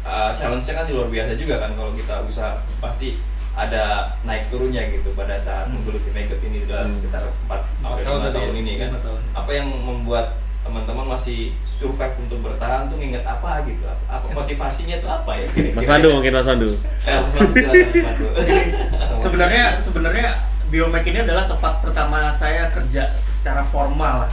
uh, 0.04 0.36
challenge-nya 0.36 0.84
kan 0.84 0.86
di 0.86 0.94
luar 0.94 1.08
biasa 1.08 1.32
juga 1.40 1.56
kan 1.64 1.72
kalau 1.80 1.96
kita 1.96 2.20
usaha. 2.28 2.60
Pasti 2.84 3.16
ada 3.56 3.84
naik 4.22 4.48
turunnya 4.48 4.84
gitu 4.90 5.10
pada 5.12 5.36
saat 5.36 5.66
menggeluti 5.66 6.12
makeup 6.12 6.40
ini 6.42 6.62
sudah 6.62 6.84
Hmm. 6.84 6.92
sekitar 6.92 7.22
4 7.24 7.60
sampai 7.82 8.04
tahun 8.04 8.20
5 8.20 8.26
tadi 8.26 8.36
tahun 8.36 8.50
ya, 8.50 8.60
ini 8.60 8.74
kan. 8.76 8.90
tahun. 9.00 9.22
Apa 9.34 9.50
yang 9.52 9.68
membuat 9.72 10.28
teman-teman 10.62 11.06
masih 11.08 11.40
survive 11.62 12.16
untuk 12.20 12.42
bertahan 12.42 12.86
tuh 12.86 12.98
nginget 12.98 13.22
apa 13.22 13.64
gitu? 13.64 13.86
Apa 14.06 14.26
motivasinya 14.30 14.98
tuh 14.98 15.08
apa 15.10 15.32
ya? 15.36 15.46
kira-kira? 15.48 15.78
Mas 15.78 15.88
Pandu 15.88 16.08
mungkin 16.12 16.32
Mas 16.34 16.46
Pandu 16.46 16.70
Eh, 17.02 17.16
Mas 17.16 17.32
Pandu 17.32 17.54
sebenarnya 19.24 19.64
sebenarnya 19.78 20.28
biomek 20.68 21.06
ini 21.06 21.20
adalah 21.22 21.46
tempat 21.46 21.80
pertama 21.80 22.34
saya 22.34 22.68
kerja 22.70 23.04
secara 23.30 23.62
formal 23.66 24.26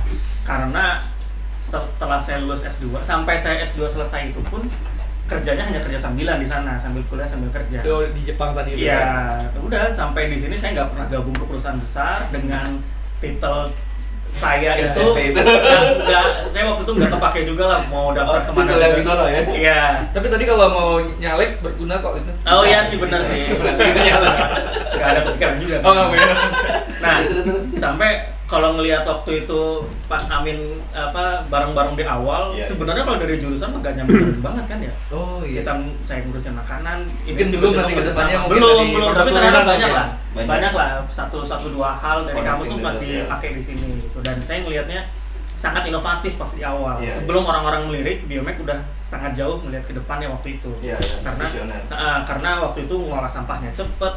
karena 0.42 1.04
setelah 1.54 2.18
saya 2.18 2.40
lulus 2.40 2.64
S2 2.64 3.00
sampai 3.00 3.36
saya 3.36 3.62
S2 3.62 3.86
selesai 3.86 4.32
itu 4.32 4.40
pun 4.42 4.64
kerjanya 5.32 5.64
hanya 5.66 5.80
kerja 5.80 5.98
sambilan 5.98 6.36
di 6.36 6.46
sana 6.46 6.72
sambil 6.76 7.02
kuliah 7.06 7.24
sambil 7.24 7.48
kerja 7.50 7.78
di 7.84 8.22
Jepang 8.22 8.50
tadi 8.52 8.70
itu 8.70 8.82
kan? 8.82 8.86
Iya, 8.86 9.04
udah 9.60 9.82
sampai 9.90 10.22
di 10.26 10.36
sini 10.36 10.54
saya 10.54 10.70
nggak 10.74 10.88
pernah 10.90 11.06
gabung 11.08 11.32
ke 11.32 11.44
perusahaan 11.44 11.76
besar 11.76 12.28
dengan 12.28 12.78
titel 13.18 13.70
saya 14.32 14.72
itu 14.74 14.88
STP 14.88 15.18
itu. 15.28 15.40
nggak 15.44 16.24
saya 16.48 16.64
waktu 16.64 16.82
itu 16.82 16.92
nggak 16.96 17.10
kepake 17.12 17.40
juga 17.44 17.64
lah 17.68 17.80
mau 17.86 18.10
daftar 18.10 18.40
Oh, 18.40 18.48
ke 18.48 18.52
mana 18.54 18.72
yang 18.74 18.96
di 18.96 19.04
sono 19.04 19.24
ya? 19.28 19.40
Iya. 19.44 19.80
tapi 20.08 20.26
tadi 20.26 20.44
kalau 20.44 20.66
mau 20.68 20.90
nyalek 21.20 21.60
berguna 21.60 22.00
kok 22.00 22.16
itu 22.16 22.32
Oh 22.42 22.64
Bisa, 22.64 22.68
iya 22.68 22.80
sih 22.80 22.96
benar 22.96 23.20
sih. 23.22 23.40
Berarti 23.52 23.82
itu 23.84 24.00
nyala. 24.02 24.30
Nggak 24.88 25.08
ada 25.08 25.20
pikiran 25.28 25.56
juga. 25.60 25.76
oh 25.80 25.92
nggak 25.92 26.08
benar 26.10 26.36
Nah, 27.02 27.16
sampai 27.76 28.10
kalau 28.52 28.76
ngelihat 28.76 29.08
waktu 29.08 29.48
itu 29.48 29.60
Pak 30.04 30.28
Amin 30.28 30.76
apa 30.92 31.48
bareng-bareng 31.48 31.96
di 31.96 32.04
awal, 32.04 32.52
Iya, 32.52 32.68
sebenarnya 32.68 33.08
kalau 33.08 33.16
dari 33.16 33.40
jurusan 33.40 33.72
mah 33.72 33.80
gak 33.80 33.94
nyaman 33.96 34.36
banget 34.46 34.64
kan 34.68 34.78
ya. 34.84 34.92
oh 35.08 35.40
Kita 35.40 35.72
saya 36.04 36.20
ngurusin 36.28 36.52
makanan, 36.52 36.98
belum 37.24 37.48
tiba-tiba 37.48 37.80
nanti 37.80 37.94
ke 37.96 38.04
depannya 38.12 38.36
belum 38.44 38.84
belum 38.92 39.08
tapi 39.16 39.30
ternyata 39.32 39.60
banyak 39.64 39.88
ya. 39.88 39.96
lah 39.96 40.06
Banyak. 40.36 40.48
banyak 40.52 40.72
lah 40.76 40.88
satu 41.08 41.40
satu 41.40 41.72
dua 41.72 41.96
hal 41.96 42.28
dari 42.28 42.44
kamu 42.44 42.62
tuh 42.68 42.78
ya. 43.00 43.24
pakai 43.24 43.50
di 43.56 43.62
sini 43.64 43.88
gitu 44.04 44.18
dan 44.20 44.36
saya 44.44 44.60
ngelihatnya 44.68 45.00
sangat 45.56 45.86
inovatif 45.88 46.36
pas 46.36 46.50
di 46.52 46.60
awal 46.60 46.98
Iya, 47.00 47.22
sebelum 47.22 47.48
orang-orang 47.48 47.88
melirik 47.88 48.26
Biomek 48.26 48.60
udah 48.60 48.82
sangat 49.06 49.32
jauh 49.32 49.62
melihat 49.62 49.88
ke 49.88 49.94
depannya 49.96 50.28
waktu 50.28 50.58
itu 50.58 50.70
Iya, 50.82 50.98
iya, 51.00 51.16
karena. 51.24 51.44
Nah, 51.88 52.18
karena 52.28 52.50
waktu 52.60 52.84
itu 52.84 52.96
ngolah 52.98 53.30
sampahnya 53.30 53.70
cepet 53.72 54.12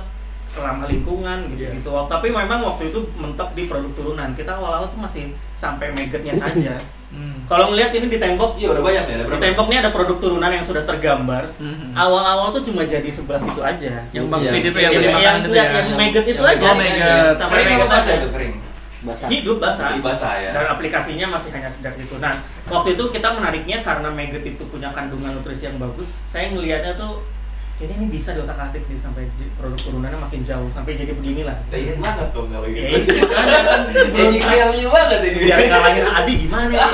ramah 0.57 0.85
lingkungan 0.85 1.37
gitu 1.47 1.61
Iya. 1.61 1.71
gitu 1.75 1.89
tapi 2.05 2.27
memang 2.27 2.59
waktu 2.61 2.89
itu 2.89 2.99
mentok 3.15 3.51
di 3.51 3.65
produk 3.65 3.91
turunan 3.93 4.29
kita 4.31 4.51
awal-awal 4.51 4.87
tuh 4.87 4.99
masih 4.99 5.23
sampai 5.53 5.91
magetnya 5.91 6.31
saja 6.33 6.75
Hmm. 7.07 7.47
kalau 7.47 7.71
ngelihat 7.71 7.95
ini 7.95 8.07
di 8.07 8.17
tembok 8.17 8.57
Iya 8.57 8.75
udah 8.75 8.83
banyak 8.83 9.03
ya, 9.05 9.15
ada 9.15 9.23
di 9.25 9.39
tembok 9.39 9.65
ini 9.65 9.77
ada 9.77 9.87
produk 9.87 10.17
turunan 10.17 10.51
yang 10.51 10.61
sudah 10.61 10.83
tergambar 10.83 11.47
Mhm. 11.55 11.95
awal-awal 11.95 12.51
tuh 12.51 12.65
cuma 12.65 12.83
jadi 12.83 13.07
sebelah 13.07 13.39
situ 13.39 13.61
aja 13.61 14.03
yang 14.09 14.27
bang. 14.27 14.41
Fid 14.43 14.65
itu 14.65 14.75
Iya, 14.75 14.89
yang 14.89 14.91
yang, 14.91 15.37
itu 15.39 15.49
yang, 15.49 15.63
ya 15.63 15.79
yang 15.79 15.87
maggot 15.95 16.25
itu 16.25 16.35
Yang 16.35 16.51
aja 16.51 16.65
oh, 16.65 16.75
maggot. 16.75 17.33
sampai 17.37 17.55
Kering 17.57 17.77
apa 17.77 17.87
basah 17.87 18.13
itu 18.13 18.29
kering? 18.29 18.55
hidup 19.05 19.57
basah 19.61 19.87
Jadi 19.87 20.01
basah 20.01 20.33
ya. 20.35 20.51
dan 20.51 20.65
aplikasinya 20.67 21.27
masih 21.29 21.53
hanya 21.53 21.69
sedang 21.69 21.93
itu 21.95 22.17
nah 22.17 22.33
waktu 22.65 22.97
itu 22.97 23.03
kita 23.07 23.27
menariknya 23.31 23.77
karena 23.79 24.09
maggot 24.09 24.41
itu 24.41 24.63
punya 24.65 24.89
kandungan 24.89 25.29
nutrisi 25.31 25.69
yang 25.69 25.77
bagus 25.77 26.09
saya 26.25 26.49
ngelihatnya 26.49 26.97
tuh 26.97 27.21
ini 27.75 27.91
ini 27.91 28.07
bisa 28.07 28.31
diotak 28.31 28.55
atik 28.55 28.87
nih 28.87 28.95
sampai 28.95 29.27
produk 29.59 29.75
turunannya 29.83 30.15
makin 30.15 30.41
jauh 30.47 30.71
sampai 30.71 30.95
jadi 30.95 31.11
beginilah 31.11 31.59
Pengen 31.67 31.99
banget 31.99 32.27
dong 32.31 32.47
kalau 32.47 32.71
ya 32.71 32.87
gitu. 32.87 33.03
itu 33.03 33.19
makanya 33.27 33.61
kan 33.67 33.81
Edgy 34.15 34.39
value 34.39 34.87
banget 34.87 35.19
ini. 35.27 35.39
biar 35.43 35.59
ngalahin 35.67 36.05
Adi 36.07 36.33
gimana 36.47 36.71
ya 36.71 36.87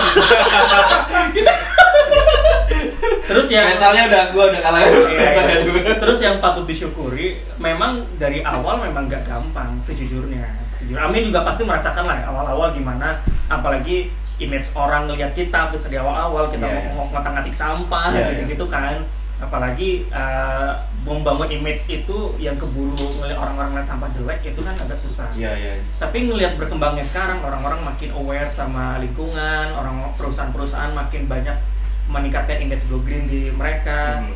terus 3.29 3.47
yang 3.47 3.63
Mentalnya 3.63 4.03
udah 4.11 4.23
gua 4.35 4.43
udah 4.51 4.59
kalah. 4.59 4.81
Iya, 4.83 4.99
iya. 5.07 5.95
Terus 6.03 6.19
yang 6.19 6.43
patut 6.43 6.67
disyukuri, 6.67 7.39
memang 7.55 8.03
dari 8.19 8.43
awal 8.43 8.83
memang 8.83 9.07
gak 9.07 9.23
gampang 9.23 9.79
sejujurnya. 9.79 10.43
Sejujur, 10.75 10.99
Amin 10.99 11.31
juga 11.31 11.47
pasti 11.47 11.63
merasakan 11.63 12.11
lah 12.11 12.27
awal-awal 12.27 12.75
gimana, 12.75 13.23
apalagi 13.47 14.11
image 14.35 14.73
orang 14.75 15.07
ngelihat 15.07 15.31
kita 15.31 15.71
terus 15.71 15.87
di 15.87 15.95
awal-awal 15.95 16.51
kita 16.51 16.65
Iya, 16.67 16.79
iya. 16.81 16.91
mau 16.91 17.07
ngotak-ngatik 17.07 17.55
sampah 17.55 18.11
Iya, 18.11 18.19
iya. 18.19 18.29
gitu-gitu 18.35 18.65
kan. 18.67 18.99
Apalagi 19.41 20.05
eh, 20.07 20.71
membangun 21.01 21.49
image 21.49 21.89
itu 21.89 22.17
yang 22.37 22.55
keburu 22.55 22.93
ngelihat 23.17 23.35
orang-orang 23.35 23.69
ngeliat 23.73 23.87
sampah 23.89 24.09
jelek 24.11 24.39
itu 24.45 24.61
kan 24.61 24.77
agak 24.77 25.01
susah. 25.01 25.27
Iya 25.33 25.51
iya. 25.53 25.73
Tapi 25.97 26.29
ngelihat 26.29 26.55
berkembangnya 26.55 27.01
sekarang 27.01 27.41
orang-orang 27.41 27.81
makin 27.81 28.13
aware 28.13 28.47
sama 28.47 29.01
lingkungan, 29.01 29.73
orang 29.73 30.13
perusahaan-perusahaan 30.15 30.93
makin 30.93 31.25
banyak 31.25 31.57
meningkatkan 32.05 32.59
indeks 32.59 32.85
go 32.85 32.99
green 32.99 33.25
di 33.25 33.49
mereka 33.49 34.19
Hmm. 34.19 34.35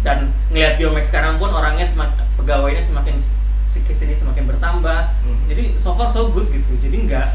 dan 0.00 0.18
ngelihat 0.50 0.76
Biomex 0.76 1.08
sekarang 1.08 1.38
pun 1.38 1.48
orangnya 1.48 1.82
semakin 1.82 2.26
pegawainya 2.34 2.82
semakin 2.82 3.14
ke 3.78 3.92
sini 3.92 4.10
semakin 4.12 4.44
bertambah 4.46 5.00
Hmm. 5.22 5.38
jadi 5.46 5.78
so 5.78 5.94
far 5.94 6.10
so 6.10 6.28
good 6.28 6.50
gitu 6.50 6.74
jadi 6.78 6.96
nggak 7.06 7.26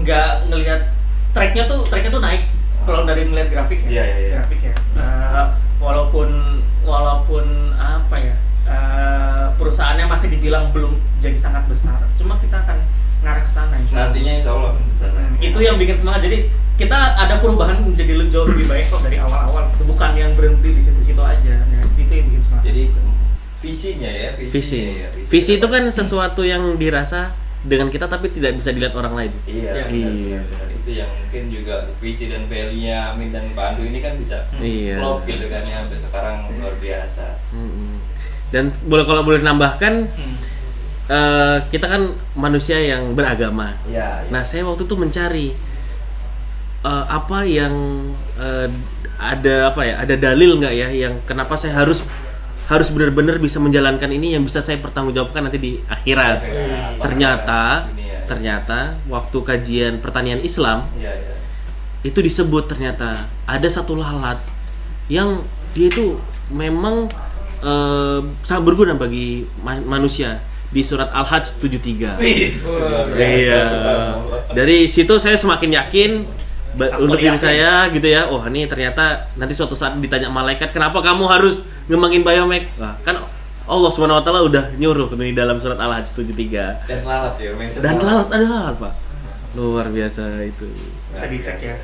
nggak 0.00 0.28
ngelihat 0.48 0.80
tracknya 1.30 1.68
tuh 1.68 1.84
tracknya 1.84 2.08
tuh 2.08 2.20
naik 2.20 2.48
kalau 2.82 3.04
dari 3.04 3.28
ngelihat 3.28 3.48
grafik 3.48 3.84
ya 3.84 3.90
Iya, 3.90 4.04
iya, 4.06 4.16
iya. 4.18 4.34
grafik 4.40 4.60
ya 4.62 4.74
Eh, 4.96 5.44
walaupun 5.82 6.28
walaupun 6.86 7.74
apa 7.74 8.16
ya 8.16 8.34
eh, 8.64 9.46
perusahaannya 9.58 10.06
masih 10.06 10.30
dibilang 10.30 10.70
belum 10.70 10.94
jadi 11.18 11.34
sangat 11.34 11.66
besar 11.66 11.98
cuma 12.14 12.38
kita 12.38 12.62
akan 12.62 12.78
ngarah 13.22 13.42
ke 13.46 13.50
sana. 13.54 13.78
Nantinya 13.78 14.32
insya 14.34 14.50
Allah. 14.50 14.74
Hmm, 14.74 15.38
itu 15.38 15.58
yang 15.62 15.78
bikin 15.78 15.94
semangat 15.94 16.26
jadi 16.26 16.50
kita 16.74 16.98
ada 17.14 17.38
perubahan 17.38 17.78
menjadi 17.82 18.18
jauh 18.26 18.46
lebih 18.50 18.66
baik 18.66 18.90
kok 18.90 19.02
dari 19.06 19.18
awal-awal 19.22 19.70
bukan 19.86 20.10
yang 20.18 20.34
berhenti 20.34 20.74
di 20.74 20.82
situ-situ 20.82 21.22
aja 21.22 21.62
nah, 21.70 21.86
itu 21.94 22.10
yang 22.10 22.26
bikin 22.30 22.42
semangat 22.42 22.64
Jadi 22.66 22.82
visinya 23.62 24.10
ya, 24.10 24.30
visinya 24.34 24.50
visi 24.50 24.78
ya, 24.98 25.08
visi 25.30 25.52
itu 25.62 25.66
kan 25.70 25.82
sesuatu 25.86 26.42
yang 26.42 26.74
dirasa 26.74 27.30
dengan 27.62 27.94
kita 27.94 28.10
tapi 28.10 28.34
tidak 28.34 28.58
bisa 28.58 28.74
dilihat 28.74 28.94
orang 28.98 29.14
lain 29.14 29.32
Iya, 29.46 29.86
Iya. 29.86 30.40
benar, 30.42 30.66
Iya. 30.66 30.71
Itu 30.82 30.98
yang 30.98 31.08
mungkin 31.08 31.42
juga 31.48 31.74
visi 31.96 32.26
dan 32.26 32.44
value-nya 32.44 33.10
Amin 33.10 33.30
dan 33.30 33.50
Pandu 33.52 33.82
ini 33.82 33.98
kan 33.98 34.14
bisa 34.14 34.42
Iya. 34.54 34.98
klop 34.98 35.22
gitu 35.24 35.46
kan 35.46 35.62
ya 35.62 35.80
sampai 35.80 35.96
sekarang 35.96 36.36
luar 36.52 36.74
biasa. 36.76 37.26
Mm-mm. 37.50 38.02
dan 38.50 38.68
boleh 38.84 39.04
kalau 39.04 39.22
boleh 39.22 39.40
nambahkan 39.40 40.12
Hmm. 40.12 40.36
eh, 41.08 41.56
kita 41.68 41.86
kan 41.86 42.02
manusia 42.34 42.76
yang 42.76 43.12
beragama 43.12 43.78
Iya. 43.84 44.26
Nah, 44.28 44.42
saya 44.42 44.62
waktu 44.62 44.82
itu 44.82 44.94
mencari 44.94 45.46
eh, 46.82 47.04
apa 47.08 47.38
yang 47.42 47.72
eh, 48.34 48.68
ada 49.16 49.70
apa 49.70 49.80
ya? 49.82 49.94
Ada 49.98 50.14
dalil 50.16 50.58
nggak 50.58 50.74
ya 50.74 50.88
yang 50.90 51.14
kenapa 51.22 51.54
saya 51.54 51.78
harus 51.78 52.02
harus 52.62 52.88
benar-benar 52.88 53.36
bisa 53.36 53.58
menjalankan 53.58 54.08
ini 54.08 54.32
yang 54.32 54.42
bisa 54.42 54.58
saya 54.58 54.78
pertanggungjawabkan 54.78 55.46
nanti 55.46 55.58
di 55.58 55.72
akhirat. 55.84 56.38
Ternyata 56.98 57.86
Ini 57.88 58.00
ya. 58.00 58.01
Ternyata 58.24 58.98
waktu 59.06 59.38
kajian 59.38 59.98
pertanian 59.98 60.40
Islam 60.40 60.86
Iya, 60.94 61.12
iya. 61.12 61.34
itu 62.02 62.18
disebut 62.18 62.66
ternyata 62.66 63.26
ada 63.44 63.68
satu 63.68 63.94
lalat 63.94 64.38
yang 65.06 65.42
dia 65.72 65.88
itu 65.88 66.18
memang 66.48 67.06
eh, 67.60 68.20
sangat 68.42 68.64
berguna 68.64 68.92
bagi 68.92 69.46
ma- 69.58 69.80
manusia 69.80 70.42
di 70.68 70.80
surat 70.80 71.12
Al-Hajj 71.12 71.60
73. 71.60 72.16
Wis. 72.16 72.64
Luar 72.64 72.80
luar 72.80 73.04
biasa, 73.12 73.28
Iya. 73.28 73.60
subhanallah. 73.62 74.40
Dari 74.50 74.78
situ 74.86 75.14
saya 75.16 75.36
semakin 75.36 75.70
yakin 75.76 76.10
Aku 76.72 77.04
untuk 77.04 77.20
diri 77.20 77.36
saya 77.36 77.92
gitu 77.92 78.08
ya. 78.08 78.24
Oh, 78.26 78.40
ini 78.48 78.64
ternyata 78.64 79.28
nanti 79.36 79.52
suatu 79.52 79.76
saat 79.76 79.92
ditanya 80.00 80.32
malaikat, 80.32 80.72
"Kenapa 80.72 81.04
kamu 81.04 81.28
harus 81.28 81.60
ngembangin 81.84 82.24
biomek?" 82.24 82.72
Wah, 82.80 82.96
kan 83.04 83.20
Allah 83.64 83.90
Subhanahu 83.90 84.18
wa 84.18 84.24
taala 84.24 84.40
udah 84.42 84.64
nyuruh 84.74 85.08
di 85.12 85.32
dalam 85.32 85.56
surat 85.56 85.76
Al-Hajj 85.76 86.14
73. 86.14 86.86
Dan 86.86 87.00
lalat 87.02 87.34
ya, 87.38 87.50
mention 87.54 87.80
Dan 87.80 87.96
lalat 87.98 88.28
ada 88.28 88.44
lalat, 88.44 88.76
Pak. 88.76 88.94
Luar 89.52 89.86
biasa 89.86 90.42
itu. 90.42 90.64
bisa 91.12 91.28
dicek 91.28 91.60
ya 91.60 91.76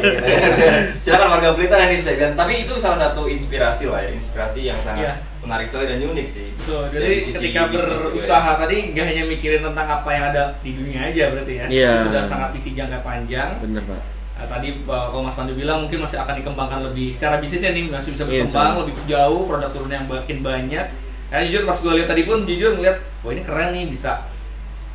Silakan 1.04 1.28
warga 1.28 1.52
Pelita 1.52 1.76
dan 1.76 1.92
Insek 1.92 2.16
dan 2.16 2.32
tapi 2.32 2.64
itu 2.64 2.72
salah 2.80 2.96
satu 2.96 3.28
inspirasi 3.28 3.84
lah 3.84 4.00
ya, 4.00 4.10
inspirasi 4.10 4.64
yang 4.64 4.80
sangat 4.80 5.04
Iya. 5.04 5.44
menarik 5.44 5.68
sekali 5.68 5.86
dan 5.86 6.00
unik 6.00 6.24
sih. 6.26 6.48
Betul, 6.56 6.88
jadi 6.88 7.04
Dari 7.04 7.16
sisi 7.20 7.36
ketika 7.36 7.68
juga 7.68 7.84
berusaha 8.08 8.48
ya. 8.48 8.56
tadi 8.56 8.76
nggak 8.96 9.06
hanya 9.06 9.22
mikirin 9.28 9.60
tentang 9.60 9.86
apa 9.86 10.08
yang 10.08 10.24
ada 10.32 10.42
di 10.58 10.70
dunia 10.72 11.00
aja 11.04 11.24
berarti 11.30 11.52
ya. 11.52 11.64
Iya. 11.68 11.92
Sudah 12.08 12.22
sangat 12.24 12.48
visi 12.56 12.70
jangka 12.72 12.98
panjang. 13.04 13.60
Bener, 13.60 13.84
Pak. 13.84 14.00
Nah, 14.36 14.44
tadi 14.46 14.68
uh, 14.78 15.06
kalau 15.08 15.22
Mas 15.22 15.32
Pandu 15.32 15.52
bilang 15.52 15.80
mungkin 15.80 15.98
masih 15.98 16.18
akan 16.18 16.36
dikembangkan 16.36 16.84
lebih 16.84 17.08
secara 17.10 17.40
bisnisnya 17.40 17.72
nih 17.72 17.88
masih 17.88 18.12
bisa 18.12 18.22
Iya, 18.22 18.44
berkembang 18.44 18.68
insya 18.68 18.80
lebih 18.82 18.94
jauh 19.06 19.40
produk 19.42 19.70
turun 19.70 19.88
yang 19.90 20.04
makin 20.04 20.38
banyak. 20.40 20.86
Karena 21.26 21.42
jujur 21.42 21.62
pas 21.64 21.74
gue 21.74 21.92
lihat 21.94 22.06
tadi 22.06 22.22
pun 22.22 22.38
jujur 22.42 22.70
ngeliat 22.74 22.96
wah 23.20 23.30
ini 23.30 23.42
keren 23.42 23.72
nih 23.72 23.84
bisa 23.88 24.12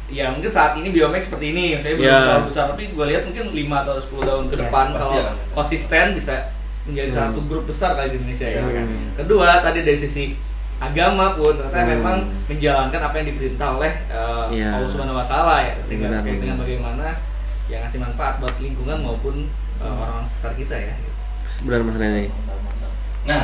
ya 0.08 0.28
mungkin 0.28 0.48
saat 0.48 0.76
ini 0.76 0.92
Biomex 0.92 1.26
seperti 1.26 1.46
ini 1.50 1.64
saya 1.78 1.96
belum 1.96 2.04
Iya. 2.06 2.20
terlalu 2.22 2.46
besar 2.46 2.66
tapi 2.68 2.84
gue 2.90 3.06
lihat 3.08 3.24
mungkin 3.26 3.46
5 3.50 3.76
atau 3.82 3.96
10 3.98 4.22
tahun 4.22 4.44
ke 4.46 4.54
Iya, 4.54 4.62
depan 4.62 4.86
pasti 4.92 5.16
kalau 5.16 5.24
akan. 5.26 5.36
konsisten 5.54 6.06
bisa 6.14 6.36
menjadi 6.82 7.10
Hmm. 7.10 7.18
satu 7.18 7.40
grup 7.46 7.64
besar 7.66 7.90
kali 7.94 8.08
di 8.10 8.18
Indonesia 8.18 8.48
ya 8.48 8.60
Hmm. 8.60 8.72
kan. 8.72 8.86
Kedua 9.18 9.48
tadi 9.60 9.80
dari 9.82 9.96
sisi 9.96 10.36
agama 10.78 11.34
pun 11.34 11.54
ternyata 11.56 11.80
Hmm. 11.80 11.92
memang 11.94 12.18
menjalankan 12.46 13.02
apa 13.02 13.16
yang 13.18 13.28
diperintah 13.30 13.70
oleh 13.74 13.92
uh, 14.08 14.46
Iya. 14.50 14.70
Allah 14.78 14.88
Subhanahu 14.88 15.16
wa 15.16 15.26
taala 15.26 15.56
ya 15.64 15.74
sehingga 15.82 16.08
terkait 16.12 16.40
dengan 16.40 16.58
bagaimana 16.58 17.06
yang 17.72 17.82
ngasih 17.82 18.00
manfaat 18.00 18.36
buat 18.38 18.52
lingkungan 18.58 19.00
maupun 19.00 19.48
uh, 19.80 19.88
orang-orang 19.88 20.28
sekitar 20.28 20.54
kita 20.54 20.76
ya. 20.78 20.94
Benar 21.64 21.80
Mas 21.82 21.96
Rene. 21.96 22.24
Nah, 23.24 23.44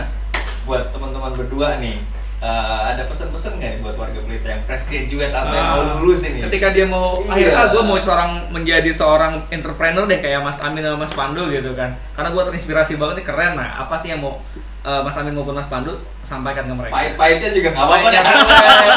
buat 0.63 0.91
teman-teman 0.91 1.31
berdua 1.31 1.77
nih, 1.77 2.01
eh, 2.37 2.81
ada 2.91 3.05
pesan-pesan 3.05 3.55
nggak 3.55 3.71
nih 3.71 3.79
buat 3.79 3.95
warga 3.95 4.19
Pelita 4.19 4.47
yang 4.49 4.61
fresh 4.61 4.85
graduate 4.85 5.31
atau 5.31 5.47
yang 5.49 5.67
mau 5.69 5.79
Ah, 5.79 5.95
lulus 5.97 6.21
ini? 6.23 6.43
Ketika 6.43 6.67
dia 6.69 6.83
mau 6.83 7.17
Iya. 7.17 7.31
akhirnya 7.31 7.55
ah, 7.55 7.67
gue 7.71 7.83
mau 7.83 7.97
seorang 7.97 8.31
menjadi 8.49 8.91
seorang 8.91 9.33
entrepreneur 9.47 10.03
deh 10.03 10.19
kayak 10.19 10.41
Mas 10.41 10.59
Amin 10.59 10.81
sama 10.81 10.97
Mas 10.99 11.13
Pandu 11.13 11.47
gitu 11.47 11.71
kan. 11.71 11.95
Karena 12.11 12.29
gue 12.31 12.43
terinspirasi 12.43 12.93
banget 12.95 13.23
nih 13.23 13.25
keren. 13.25 13.53
Nah, 13.55 13.79
apa 13.79 13.95
sih 13.95 14.11
yang 14.11 14.19
mau 14.19 14.41
uh, 14.87 15.03
Mas 15.03 15.13
Amin 15.13 15.35
maupun 15.35 15.51
Mas 15.51 15.67
Pandu 15.67 15.91
sampaikan 16.21 16.63
ke 16.63 16.73
mereka? 16.73 16.93
Pahit-pahitnya 16.93 17.49
juga 17.51 17.67
nggak 17.69 17.83
apa-apa 17.83 18.07
boleh, 18.07 18.21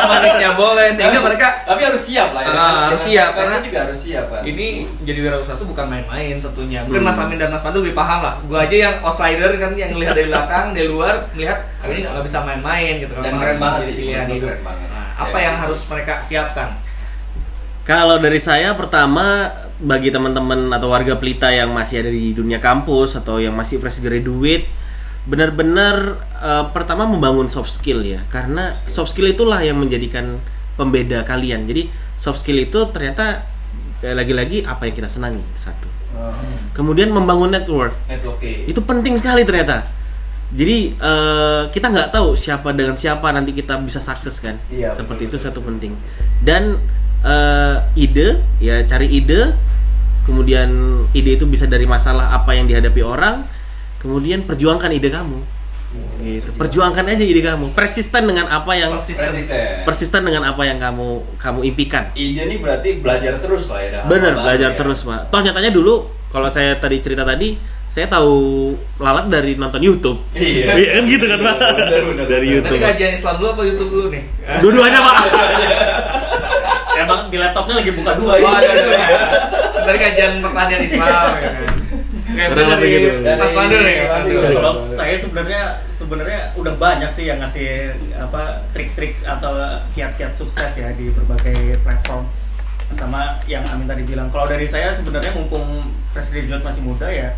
manisnya 0.06 0.50
boleh 0.54 0.88
sehingga 0.88 1.20
mereka 1.20 1.46
Tapi 1.64 1.80
harus 1.82 1.98
siap 2.00 2.28
lah 2.30 2.40
ya. 2.40 2.48
Dengan- 2.48 2.78
harus 2.86 3.02
siap, 3.02 3.30
karena 3.32 3.56
juga 3.58 3.78
harus 3.80 3.98
siap 3.98 4.24
kan. 4.28 4.42
ini 4.42 4.66
jadi 5.00 5.18
wirausaha 5.20 5.54
itu 5.54 5.66
bukan 5.66 5.86
main-main 5.86 6.34
tentunya. 6.38 6.80
Mungkin 6.82 7.00
Hmm. 7.00 7.08
Mas 7.08 7.18
Amin 7.18 7.36
dan 7.36 7.50
Mas 7.50 7.60
Pandu 7.60 7.78
lebih 7.80 7.92
paham 7.92 8.20
lah. 8.20 8.34
Gue 8.40 8.58
aja 8.60 8.76
yang 8.80 8.94
outsider 9.00 9.50
kan 9.56 9.74
yang 9.74 9.90
melihat 9.92 10.14
dari 10.14 10.28
belakang, 10.28 10.64
dari 10.70 10.86
luar 10.86 11.14
melihat 11.32 11.58
oh, 11.80 11.88
ini 11.88 12.00
nggak 12.02 12.24
bisa 12.24 12.38
main-main 12.40 12.92
gitu 12.98 13.12
kan. 13.12 13.22
Dan 13.22 13.34
keren 13.36 13.58
banget 13.58 13.80
sih, 13.84 13.94
Pilihan 13.96 14.26
hidup. 14.28 14.46
keren 14.46 14.62
banget. 14.62 14.86
Nah, 14.88 14.98
Ya, 15.10 15.26
apa 15.26 15.38
yang 15.38 15.52
sisi. 15.52 15.62
harus 15.62 15.80
mereka 15.86 16.14
siapkan? 16.22 16.68
Kalau 17.82 18.16
dari 18.16 18.38
saya 18.38 18.72
pertama 18.72 19.50
bagi 19.76 20.08
teman-teman 20.08 20.68
atau 20.70 20.88
warga 20.88 21.16
Pelita 21.16 21.48
yang 21.48 21.70
masih 21.70 22.00
ada 22.00 22.10
di 22.10 22.30
dunia 22.30 22.56
kampus 22.58 23.16
atau 23.16 23.36
yang 23.36 23.52
masih 23.52 23.76
fresh 23.76 23.98
graduate 23.98 24.68
benar-benar 25.28 26.16
eh, 26.40 26.64
pertama 26.72 27.04
membangun 27.04 27.46
soft 27.52 27.68
skill 27.70 28.00
ya 28.00 28.24
karena 28.32 28.72
soft 28.88 29.12
skill 29.12 29.28
itulah 29.28 29.60
yang 29.60 29.76
menjadikan 29.76 30.40
pembeda 30.80 31.20
kalian. 31.28 31.68
Jadi 31.68 31.92
soft 32.16 32.40
skill 32.40 32.56
itu 32.56 32.88
ternyata 32.88 33.44
eh, 34.00 34.16
lagi-lagi 34.16 34.64
apa 34.64 34.88
yang 34.88 34.94
kita 34.96 35.08
senangi 35.12 35.44
satu. 35.52 35.88
Kemudian 36.74 37.12
membangun 37.14 37.48
network 37.54 37.94
Networking. 38.08 38.68
itu 38.68 38.80
penting 38.84 39.14
sekali 39.20 39.44
ternyata. 39.44 39.86
Jadi 40.50 40.96
eh, 40.98 41.62
kita 41.70 41.86
nggak 41.92 42.10
tahu 42.10 42.34
siapa 42.34 42.74
dengan 42.74 42.96
siapa 42.98 43.30
nanti 43.30 43.52
kita 43.54 43.78
bisa 43.84 44.00
sukses 44.02 44.40
kan. 44.42 44.58
Iya, 44.72 44.96
Seperti 44.96 45.28
betul, 45.28 45.30
itu 45.30 45.36
betul. 45.38 45.46
satu 45.52 45.60
penting. 45.62 45.92
Dan 46.42 46.80
eh, 47.22 47.76
ide 47.94 48.40
ya 48.58 48.82
cari 48.88 49.06
ide. 49.12 49.54
Kemudian 50.26 50.68
ide 51.12 51.36
itu 51.40 51.44
bisa 51.48 51.64
dari 51.66 51.84
masalah 51.86 52.32
apa 52.34 52.56
yang 52.56 52.66
dihadapi 52.66 53.00
orang. 53.04 53.44
Kemudian 54.00 54.48
perjuangkan 54.48 54.90
ide 54.96 55.12
kamu. 55.12 55.38
Gitu. 56.22 56.50
Perjuangkan 56.54 57.04
aja 57.04 57.24
ide 57.24 57.42
kamu. 57.44 57.76
Persisten 57.76 58.22
dengan 58.24 58.46
apa 58.48 58.72
yang 58.78 58.96
Persisten. 58.96 59.26
Persisten. 59.28 59.62
persisten 59.84 60.22
dengan 60.24 60.42
apa 60.48 60.62
yang 60.64 60.80
kamu 60.80 61.36
kamu 61.36 61.60
impikan. 61.68 62.08
Ide 62.16 62.48
ini 62.48 62.56
berarti 62.56 62.96
belajar 63.02 63.36
terus 63.36 63.68
lah 63.68 63.80
ya. 63.84 64.00
Bener, 64.08 64.32
belajar 64.38 64.70
ya. 64.72 64.78
terus, 64.78 65.04
Pak. 65.04 65.28
Toh 65.28 65.40
nyatanya 65.44 65.68
dulu 65.74 66.08
kalau 66.30 66.48
saya 66.48 66.78
tadi 66.78 67.02
cerita 67.02 67.26
tadi, 67.26 67.58
saya 67.90 68.06
tahu 68.06 68.70
lalat 69.02 69.26
dari 69.28 69.58
nonton 69.58 69.82
YouTube. 69.82 70.18
Iya. 70.32 70.78
Iya 70.78 70.90
kan 70.96 71.04
gitu 71.10 71.24
kan, 71.26 71.38
Pak. 71.42 71.56
Bener, 71.58 72.02
bener, 72.06 72.26
dari 72.30 72.46
bener. 72.46 72.56
YouTube. 72.62 72.78
Nanti 72.78 72.92
kajian 72.94 73.12
Islam 73.18 73.34
dulu 73.36 73.48
apa 73.50 73.62
YouTube 73.66 73.90
dulu 73.90 74.06
nih? 74.14 74.22
Dua-duanya, 74.62 75.00
Pak. 75.02 75.16
emang 77.00 77.20
di 77.32 77.36
laptopnya 77.40 77.74
lagi 77.80 77.90
buka 77.96 78.12
dua 78.20 78.32
Oh, 78.36 78.58
ya 78.60 78.72
ya. 78.76 79.08
Dari 79.88 79.98
kajian 79.98 80.32
pertanian 80.44 80.80
Islam 80.84 81.08
ya 81.40 81.50
kan. 81.56 81.79
Kurang 82.30 82.68
dari 82.68 82.70
lebih 82.70 82.90
gitu. 82.92 83.08
Mas 83.32 83.52
Pandu 83.52 83.78
nih. 83.78 83.98
Dari- 84.04 84.54
kalau 84.54 84.72
saya 84.74 85.16
sebenarnya 85.16 85.62
sebenarnya 85.90 86.40
udah 86.54 86.74
banyak 86.74 87.10
sih 87.10 87.24
yang 87.24 87.38
ngasih 87.38 87.68
apa 88.14 88.42
trik-trik 88.70 89.18
atau 89.22 89.52
kiat-kiat 89.90 90.32
sukses 90.32 90.72
ya 90.72 90.90
di 90.92 91.10
berbagai 91.10 91.80
platform 91.80 92.24
sama 92.90 93.38
yang 93.44 93.62
Amin 93.66 93.86
tadi 93.86 94.02
bilang 94.02 94.26
kalau 94.28 94.44
dari 94.44 94.64
saya 94.64 94.90
sebenarnya 94.90 95.30
mumpung 95.32 95.62
fresh 96.08 96.28
graduate 96.28 96.60
masih 96.60 96.82
muda 96.82 97.06
ya 97.06 97.30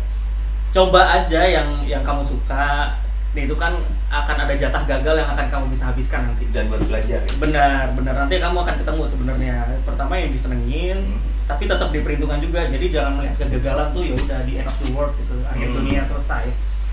coba 0.71 1.01
aja 1.15 1.41
yang 1.43 1.81
yang 1.83 2.01
kamu 2.01 2.23
suka 2.23 2.97
Nah, 3.33 3.41
itu 3.41 3.57
kan 3.57 3.73
akan 4.11 4.37
ada 4.39 4.53
jatah 4.53 4.85
gagal 4.85 5.17
yang 5.17 5.25
akan 5.27 5.49
kamu 5.49 5.65
bisa 5.73 5.89
habiskan 5.89 6.21
nanti 6.23 6.45
Dan 6.47 6.69
buat 6.69 6.85
belajar. 6.85 7.17
ya. 7.17 7.33
benar 7.35 7.89
benar 7.91 8.13
nanti 8.15 8.37
kamu 8.37 8.61
akan 8.61 8.75
ketemu 8.77 9.01
sebenarnya 9.09 9.55
pertama 9.81 10.13
yang 10.15 10.29
disenengin 10.29 10.97
Hmm. 11.09 11.32
Tapi 11.43 11.63
tetap 11.65 11.89
diperhitungkan 11.89 12.39
juga. 12.39 12.65
Jadi 12.65 12.85
jangan 12.89 13.17
melihat 13.17 13.35
kegagalan 13.39 13.91
tuh 13.91 14.03
ya 14.03 14.13
udah 14.13 14.39
di 14.43 14.53
end 14.55 14.65
of 14.65 14.77
the 14.77 14.89
world 14.89 15.13
gitu. 15.15 15.33
Akhir 15.43 15.67
Hmm. 15.67 15.77
dunia 15.77 16.01
selesai. 16.03 16.45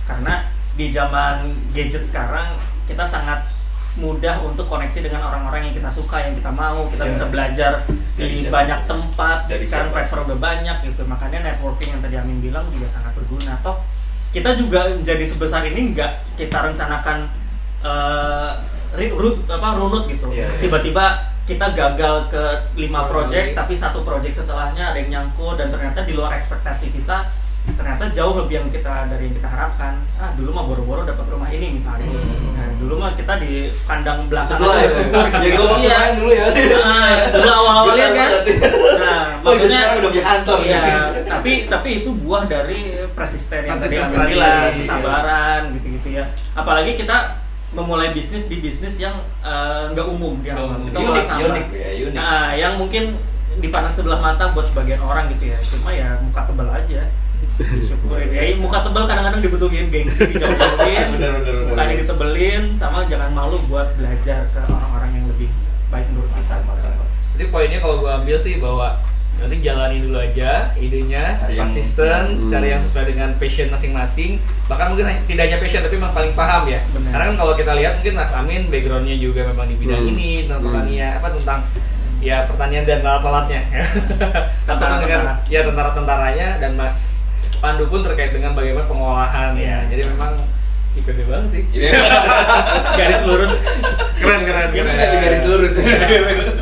Karena 0.04 0.34
di 0.72 0.86
zaman 0.88 1.34
gadget 1.70 2.02
sekarang 2.02 2.58
kita 2.84 3.04
sangat 3.04 3.46
mudah 3.92 4.38
untuk 4.40 4.66
koneksi 4.66 5.02
dengan 5.02 5.18
orang-orang 5.20 5.66
yang 5.66 5.74
kita 5.74 5.90
suka 5.90 6.16
yang 6.20 6.34
kita 6.34 6.48
mau. 6.48 6.86
Kita 6.88 7.04
Ya. 7.04 7.10
bisa 7.10 7.24
belajar 7.26 7.72
Dari 8.14 8.26
di 8.28 8.36
siapa? 8.40 8.54
banyak 8.56 8.80
tempat. 8.86 9.38
Dari 9.46 9.64
sekarang 9.64 9.90
platform 9.90 10.22
udah 10.26 10.40
banyak 10.40 10.76
gitu. 10.84 11.02
Makanya 11.04 11.38
networking 11.44 11.90
yang 11.90 12.00
tadi 12.00 12.16
Amin 12.16 12.38
bilang 12.38 12.66
juga 12.70 12.86
sangat 12.86 13.14
berguna. 13.14 13.58
Toh 13.60 13.82
kita 14.30 14.54
juga 14.54 14.86
menjadi 14.88 15.26
sebesar 15.26 15.66
ini 15.66 15.90
nggak 15.90 16.38
kita 16.38 16.58
rencanakan 16.62 17.26
ri- 18.92 19.10
rut 19.10 19.42
apa 19.46 19.68
runut 19.74 20.06
gitu. 20.06 20.30
Iya, 20.30 20.46
iya. 20.48 20.60
tiba-tiba 20.60 21.29
kita 21.50 21.66
gagal 21.72 22.30
ke 22.30 22.44
lima 22.76 23.00
Oh, 23.00 23.06
project 23.10 23.46
iya. 23.48 23.56
tapi 23.56 23.74
satu 23.74 24.00
project 24.00 24.34
setelahnya 24.36 24.94
ada 24.94 24.98
yang 24.98 25.10
nyangkut 25.10 25.58
dan 25.58 25.68
ternyata 25.68 26.06
di 26.06 26.12
luar 26.12 26.30
ekspektasi 26.32 26.92
kita 26.92 27.26
ternyata 27.70 28.08
jauh 28.08 28.34
lebih 28.36 28.54
yang 28.56 28.68
kita 28.68 29.06
dari 29.06 29.26
yang 29.26 29.36
kita 29.36 29.46
harapkan 29.46 29.92
ah 30.16 30.32
dulu 30.32 30.50
mah 30.50 30.64
boro-boro 30.64 31.02
dapat 31.02 31.26
rumah 31.28 31.48
ini 31.48 31.76
misalnya 31.76 32.08
Hmm. 32.10 32.56
nah, 32.56 32.68
dulu 32.74 32.94
mah 32.96 33.12
kita 33.12 33.36
di 33.36 33.52
kandang 33.84 34.26
belakang 34.26 34.56
Sebelah 34.56 34.76
ya. 34.76 34.88
syukur 34.90 35.24
gitu. 35.28 35.38
Ya 35.44 35.50
gue 35.52 35.76
Iya. 35.80 35.98
dulu 36.14 36.30
ya. 36.30 36.44
Nah, 36.48 37.16
dulu 37.30 37.50
awal-awal 37.52 37.92
lihat 37.94 38.12
kan 38.12 38.30
nah 38.96 39.20
Oh, 39.40 39.52
iya, 39.54 39.64
sekarang 39.66 39.96
udah 39.96 40.10
punya 40.10 40.24
kantor. 40.24 40.58
iya 40.62 40.82
tapi 41.26 41.52
tapi 41.66 41.88
itu 42.00 42.10
buah 42.16 42.44
dari 42.44 42.80
persisten 43.12 43.62
yang 43.64 43.76
tadi 43.76 43.96
kesabaran 44.78 45.60
gitu-gitu 45.74 46.08
ya 46.14 46.24
apalagi 46.52 46.96
kita 46.96 47.39
memulai 47.70 48.10
bisnis 48.10 48.50
di 48.50 48.58
bisnis 48.58 48.98
yang 48.98 49.22
eh, 49.46 49.94
nggak 49.94 50.06
umum 50.10 50.42
di 50.42 50.50
awal 50.50 50.82
Unik, 50.82 50.90
kita 50.90 51.34
unik 51.38 51.66
ya, 51.70 51.90
unik. 52.10 52.14
Nah, 52.18 52.50
yang 52.58 52.74
mungkin 52.74 53.14
dipandang 53.62 53.94
sebelah 53.94 54.18
mata 54.18 54.50
buat 54.50 54.66
sebagian 54.70 55.02
orang 55.02 55.30
gitu 55.34 55.54
ya. 55.54 55.58
Cuma 55.62 55.90
ya 55.94 56.18
muka 56.22 56.46
tebal 56.50 56.68
aja. 56.70 57.02
Syukurin. 57.60 58.32
Ya 58.32 58.42
muka 58.56 58.78
tebal 58.82 59.04
kadang-kadang 59.04 59.42
dibutuhin 59.44 59.92
gengsi 59.92 60.24
dijauhin. 60.32 61.06
Mukanya 61.70 61.94
ditebelin 62.02 62.62
sama 62.74 63.06
jangan 63.06 63.30
malu 63.36 63.60
buat 63.68 63.94
belajar 63.94 64.48
ke 64.50 64.60
orang-orang 64.64 65.10
yang 65.14 65.26
lebih 65.28 65.48
baik 65.90 66.06
menurut 66.14 66.30
kita 66.32 66.56
Jadi 67.36 67.44
poinnya 67.48 67.78
kalau 67.80 68.04
gua 68.04 68.20
ambil 68.20 68.36
sih 68.36 68.60
bahwa 68.60 69.00
nanti 69.40 69.56
jalani 69.58 69.96
dulu 69.98 70.16
aja 70.16 70.50
idenya, 70.74 71.32
Cari 71.34 71.56
konsisten, 71.56 72.36
Hmm. 72.36 72.48
cari 72.48 72.68
yang 72.70 72.80
sesuai 72.80 73.04
dengan 73.06 73.28
passion 73.34 73.68
masing-masing. 73.68 74.36
Bahkan 74.66 74.86
mungkin 74.88 75.06
tidak 75.24 75.42
hanya 75.44 75.58
passion 75.58 75.80
tapi 75.80 75.96
memang 75.96 76.12
paling 76.12 76.32
paham 76.32 76.62
ya. 76.66 76.80
Benar. 76.90 77.10
Karena 77.10 77.24
kan 77.26 77.36
kalau 77.36 77.52
kita 77.54 77.72
lihat 77.74 77.92
mungkin 77.96 78.14
Mas 78.14 78.32
Amin 78.32 78.68
backgroundnya 78.68 79.16
juga 79.16 79.40
memang 79.46 79.64
di 79.64 79.74
bidang 79.74 80.02
Hmm. 80.02 80.12
ini 80.12 80.30
tentang 80.44 80.60
Hmm. 80.60 80.68
pertanian 80.70 81.10
apa 81.16 81.28
tentang 81.32 81.58
ya 82.20 82.36
pertanian 82.44 82.84
dan 82.84 83.00
alat-alatnya. 83.00 83.60
Tentang 84.68 85.00
dengan 85.00 85.20
Tentara-tentara. 85.24 85.48
ya 85.48 85.60
tentara-tentaranya 85.64 86.48
dan 86.58 86.72
Mas 86.74 87.24
Pandu 87.58 87.84
pun 87.86 88.00
terkait 88.00 88.30
dengan 88.30 88.52
bagaimana 88.52 88.84
pengolahan 88.84 89.52
ya. 89.52 89.60
Iya. 89.60 89.78
Jadi 89.88 90.02
memang 90.06 90.32
IPB 90.90 91.18
banget 91.24 91.48
sih. 91.50 91.62
Iya. 91.72 91.90
garis 92.98 93.20
lurus 93.22 93.52
Keren 94.16 94.42
keren 94.42 94.68
Ini 94.68 94.76
keren. 94.76 94.96
dari 94.96 95.16
garis 95.18 95.42
lurus. 95.44 95.74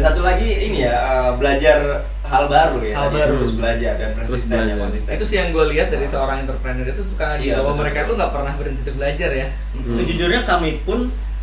Dan 0.00 0.08
satu 0.08 0.20
lagi 0.24 0.48
ini 0.48 0.78
ya 0.80 0.96
eh, 0.96 1.30
belajar 1.36 1.76
hal 2.24 2.44
baru 2.46 2.78
ya. 2.80 2.94
Hal 2.96 3.08
baru. 3.10 3.34
Terus 3.36 3.52
belajar 3.52 3.92
dan 3.94 4.10
persisten 4.16 4.48
ya 4.48 4.64
belajar. 4.64 4.80
konsisten. 4.80 5.12
itu 5.12 5.24
sih 5.28 5.36
yang 5.36 5.48
gue 5.50 5.64
lihat 5.70 5.92
dari 5.92 6.06
seorang 6.06 6.36
entrepreneur 6.40 6.86
itu 6.86 7.02
suka 7.04 7.36
Iya, 7.36 7.60
bahwa 7.60 7.68
betul, 7.68 7.80
mereka 7.82 7.98
betul. 7.98 8.08
tuh 8.08 8.14
nggak 8.16 8.32
pernah 8.32 8.52
berhenti 8.56 8.80
untuk 8.80 8.96
belajar 8.96 9.30
ya 9.30 9.46
Hmm. 9.70 9.94
Sejujurnya 9.94 10.40
kami 10.42 10.70
pun 10.82 10.98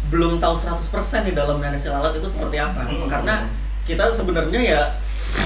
belum 0.08 0.38
tahu 0.38 0.56
100% 0.58 0.82
di 1.24 1.34
dalam 1.34 1.58
nanesil 1.58 1.92
alat 1.92 2.18
itu 2.18 2.26
seperti 2.26 2.58
apa. 2.58 2.82
Hmm. 2.82 3.06
Karena 3.06 3.36
kita 3.84 4.10
sebenarnya 4.10 4.62
ya 4.64 4.82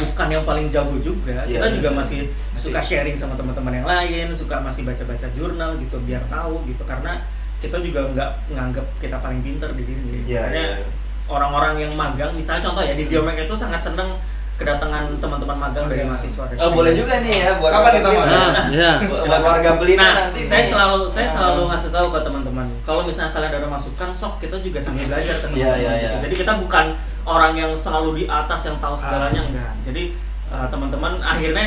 bukan 0.07 0.27
yang 0.29 0.43
paling 0.45 0.71
jago 0.71 0.95
juga. 0.97 1.43
Iya, 1.43 1.59
kita 1.59 1.67
juga 1.75 1.89
iya. 1.91 1.97
masih 1.99 2.19
Masih. 2.53 2.63
suka 2.63 2.79
sharing 2.79 3.17
sama 3.17 3.35
teman-teman 3.35 3.73
yang 3.75 3.87
lain, 3.89 4.31
suka 4.31 4.61
masih 4.61 4.87
baca-baca 4.87 5.27
jurnal 5.35 5.75
gitu 5.77 5.99
biar 6.05 6.23
tahu 6.31 6.63
gitu. 6.63 6.83
Karena 6.85 7.19
kita 7.59 7.77
juga 7.77 8.07
nggak 8.07 8.31
nganggap 8.53 8.85
kita 8.97 9.17
paling 9.19 9.41
pinter 9.41 9.69
di 9.73 9.83
sini. 9.83 10.25
Iya, 10.25 10.41
Makanya 10.41 10.65
iya. 10.79 10.85
Orang-orang 11.31 11.79
yang 11.79 11.93
magang, 11.95 12.31
misalnya 12.31 12.61
contoh 12.61 12.83
ya 12.83 12.93
di 12.93 13.07
Biomek 13.07 13.39
itu 13.41 13.55
sangat 13.55 13.79
senang 13.79 14.11
kedatangan 14.53 15.09
teman-teman 15.17 15.57
magang 15.57 15.89
dari 15.89 16.05
Iya. 16.05 16.13
mahasiswa. 16.13 16.43
dari 16.45 16.57
Oh, 16.61 16.69
boleh 16.69 16.93
juga 16.93 17.17
nih 17.17 17.33
ya 17.33 17.51
buat 17.57 17.73
Kapan 17.73 17.81
warga 17.81 17.97
kita 17.97 18.09
Blitar. 18.11 18.21
magang? 18.21 18.51
Nah, 18.53 18.65
ya. 18.69 18.91
Buat 19.09 19.41
warga 19.41 19.69
Nah, 19.73 20.13
nanti. 20.13 20.41
saya 20.45 20.61
nih. 20.61 20.69
selalu 20.69 20.97
saya 21.09 21.25
Ah. 21.25 21.33
selalu 21.33 21.61
ngasih 21.65 21.89
tahu 21.89 22.07
ke 22.13 22.19
teman-teman, 22.21 22.67
kalau 22.85 23.01
misalnya 23.01 23.31
kalian 23.31 23.53
ada 23.57 23.67
masukan, 23.67 24.09
sok 24.13 24.33
kita 24.37 24.55
juga 24.59 24.77
sambil 24.77 25.09
belajar 25.09 25.35
teman-teman. 25.39 25.65
Iya, 25.65 25.73
iya, 25.81 25.93
iya. 25.97 26.11
Jadi 26.21 26.33
kita 26.37 26.53
bukan 26.61 26.85
orang 27.23 27.53
yang 27.55 27.71
selalu 27.73 28.09
di 28.13 28.23
atas 28.29 28.61
yang 28.61 28.77
tahu 28.77 28.93
segalanya 28.93 29.41
Ah. 29.41 29.49
enggak. 29.49 29.71
Jadi 29.81 30.03
uh, 30.51 30.67
teman-teman 30.67 31.13
akhirnya 31.17 31.65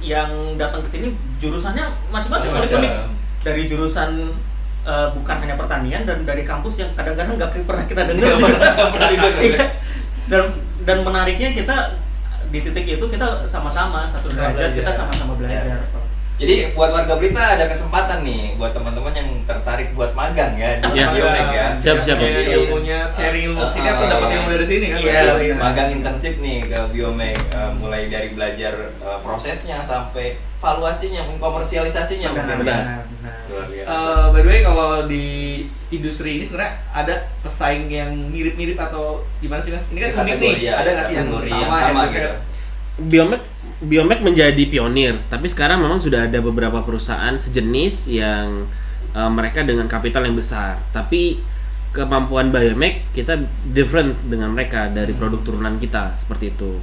yang 0.00 0.30
datang 0.56 0.80
ke 0.80 0.88
sini 0.90 1.08
jurusannya 1.38 1.86
macam-macam 2.10 2.50
Dari 3.44 3.68
jurusan 3.68 4.32
uh, 4.84 5.08
bukan 5.16 5.36
hanya 5.42 5.56
pertanian 5.56 6.04
dan 6.04 6.22
dari 6.22 6.44
kampus 6.44 6.80
yang 6.80 6.90
kadang-kadang 6.94 7.36
nggak 7.40 7.50
pernah 7.64 7.84
kita 7.88 8.02
dengar. 8.12 8.32
Iya. 9.40 9.64
dan 10.24 10.42
dan 10.84 10.96
menariknya 11.04 11.52
kita 11.52 11.76
di 12.48 12.62
titik 12.62 12.86
itu 12.86 13.06
kita 13.10 13.44
sama-sama 13.48 14.06
satu 14.06 14.30
derajat 14.30 14.72
kita 14.72 14.86
belajar. 14.86 14.94
sama-sama 14.94 15.32
belajar. 15.36 15.78
Ya. 16.34 16.42
Jadi 16.42 16.74
buat 16.74 16.90
warga 16.90 17.14
Blitar 17.14 17.54
ada 17.54 17.70
kesempatan 17.70 18.26
nih 18.26 18.58
buat 18.58 18.74
teman-teman 18.74 19.14
yang 19.14 19.30
tertarik 19.46 19.94
buat 19.94 20.10
magang 20.12 20.58
ya 20.58 20.82
di 20.82 20.98
Ya. 20.98 21.06
Biomek 21.08 21.46
ya. 21.48 21.66
Siap, 21.78 22.02
siap. 22.02 22.18
Punya 22.18 22.34
Jadi, 22.34 22.52
ilmunya 22.58 22.98
sharing 23.06 23.44
ilmu 23.48 23.62
sini 23.70 23.86
atau 23.86 24.02
Ah, 24.02 24.10
dapat 24.10 24.26
iya. 24.26 24.34
ilmu 24.34 24.48
dari 24.50 24.66
sini 24.66 24.84
kan 24.84 24.98
Iya, 24.98 25.22
benar. 25.30 25.56
magang 25.62 25.88
intensif 25.94 26.32
nih 26.36 26.66
ke 26.66 26.78
Biomek 26.90 27.38
eh, 27.38 27.70
mulai 27.78 28.10
dari 28.10 28.28
belajar 28.28 28.74
eh, 28.90 29.18
prosesnya 29.22 29.78
sampai 29.78 30.34
valuasinya, 30.58 31.22
komersialisasinya 31.38 32.28
mungkin 32.32 32.66
Benar, 32.66 32.74
ya. 32.74 32.82
benar, 32.82 33.00
benar. 33.06 33.34
Luar 33.46 33.64
biasa. 33.70 33.86
Eh, 33.86 34.26
by 34.26 34.40
the 34.40 34.48
way 34.48 34.60
kalau 34.60 34.90
di 35.06 35.26
industri 35.88 36.30
ini 36.34 36.44
sebenarnya 36.44 36.82
ada 36.90 37.14
pesaing 37.40 37.86
yang 37.86 38.10
mirip-mirip 38.10 38.74
atau 38.74 39.22
gimana 39.38 39.62
sih 39.62 39.70
mas? 39.70 39.86
Ini 39.86 40.10
kan 40.10 40.26
unik 40.26 40.36
nih, 40.36 40.54
ya, 40.66 40.72
ada 40.82 40.88
nggak 40.90 41.06
sih 41.06 41.14
yang 41.14 41.28
sama, 41.30 41.46
yang 41.46 41.70
sama 41.70 42.00
to 42.02 42.10
gitu. 42.10 42.26
head? 42.26 43.42
Biomek 43.82 44.22
menjadi 44.22 44.62
pionir, 44.70 45.18
tapi 45.26 45.50
sekarang 45.50 45.82
memang 45.82 45.98
sudah 45.98 46.30
ada 46.30 46.38
beberapa 46.38 46.80
perusahaan 46.86 47.34
sejenis 47.34 48.08
yang 48.14 48.70
eh, 49.10 49.30
mereka 49.30 49.66
dengan 49.66 49.90
kapital 49.90 50.24
yang 50.24 50.38
besar. 50.38 50.78
Tapi 50.94 51.42
kemampuan 51.94 52.50
Biomek 52.50 53.10
kita 53.14 53.38
different 53.70 54.14
dengan 54.26 54.50
mereka 54.50 54.90
dari 54.90 55.14
produk 55.14 55.42
turunan 55.42 55.78
kita 55.78 56.14
seperti 56.18 56.54
itu. 56.54 56.78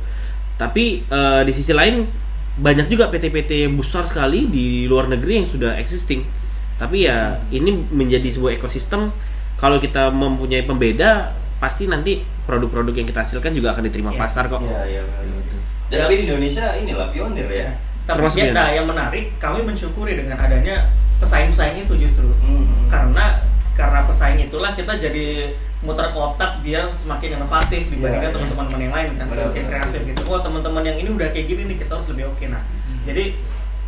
Tapi 0.60 1.04
eh, 1.08 1.41
di 1.47 1.54
sisi 1.56 1.71
lain 1.71 2.06
banyak 2.51 2.91
juga 2.91 3.08
PT-PT 3.08 3.71
besar 3.71 4.04
sekali 4.12 4.45
di 4.51 4.84
luar 4.86 5.08
negeri 5.08 5.41
yang 5.41 5.47
sudah 5.47 5.80
existing. 5.80 6.27
Tapi 6.75 7.08
ya 7.08 7.39
ini 7.49 7.71
menjadi 7.89 8.27
sebuah 8.27 8.60
ekosistem. 8.60 9.13
Kalau 9.56 9.77
kita 9.77 10.10
mempunyai 10.10 10.65
pembeda, 10.65 11.32
pasti 11.62 11.86
nanti 11.86 12.19
produk-produk 12.49 12.97
yang 12.97 13.06
kita 13.06 13.21
hasilkan 13.21 13.54
juga 13.54 13.77
akan 13.77 13.86
diterima 13.86 14.12
Iya. 14.12 14.19
pasar 14.19 14.49
kok. 14.49 14.60
Iya, 14.65 14.82
iya. 14.89 15.01
benar. 15.06 15.21
Gitu. 15.30 15.58
Dan 15.91 15.97
tapi 16.01 16.13
di 16.15 16.23
Indonesia 16.23 16.71
inilah 16.73 17.12
pionir 17.12 17.45
ya. 17.45 17.69
Tapi 18.01 18.17
Termasuk 18.17 18.39
ya, 18.39 18.51
nah 18.51 18.67
yang 18.71 18.88
menarik 18.88 19.36
kami 19.38 19.62
mensyukuri 19.62 20.15
dengan 20.15 20.39
adanya 20.39 20.88
pesaing-pesaing 21.19 21.86
itu 21.86 21.93
justru 21.99 22.25
Hmm. 22.39 22.88
karena 22.88 23.43
karena 23.71 24.04
pesaing 24.04 24.41
itulah 24.41 24.71
kita 24.71 24.95
jadi 24.95 25.54
muter 25.82 26.10
otak 26.10 26.62
biar 26.62 26.89
semakin 26.91 27.38
inovatif 27.38 27.88
dibandingkan 27.88 28.30
Iya, 28.30 28.38
iya. 28.38 28.47
teman-teman 28.47 28.80
yang 28.80 28.93
lain 28.93 29.10
kan 29.12 29.25
Benar, 29.27 29.38
semakin 29.43 29.63
benar. 29.63 29.71
kreatif 29.82 30.01
gitu. 30.08 30.21
Oh 30.25 30.39
teman-teman 30.39 30.84
yang 30.84 30.97
ini 30.97 31.10
udah 31.12 31.27
kayak 31.30 31.45
gini 31.45 31.62
nih 31.67 31.77
kita 31.77 31.91
harus 31.93 32.08
lebih 32.10 32.25
oke 32.27 32.45
nah. 32.47 32.63
Jadi 33.04 33.23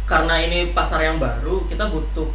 karena 0.04 0.36
ini 0.42 0.60
pasar 0.72 1.00
yang 1.02 1.18
baru 1.18 1.64
kita 1.66 1.88
butuh 1.88 2.28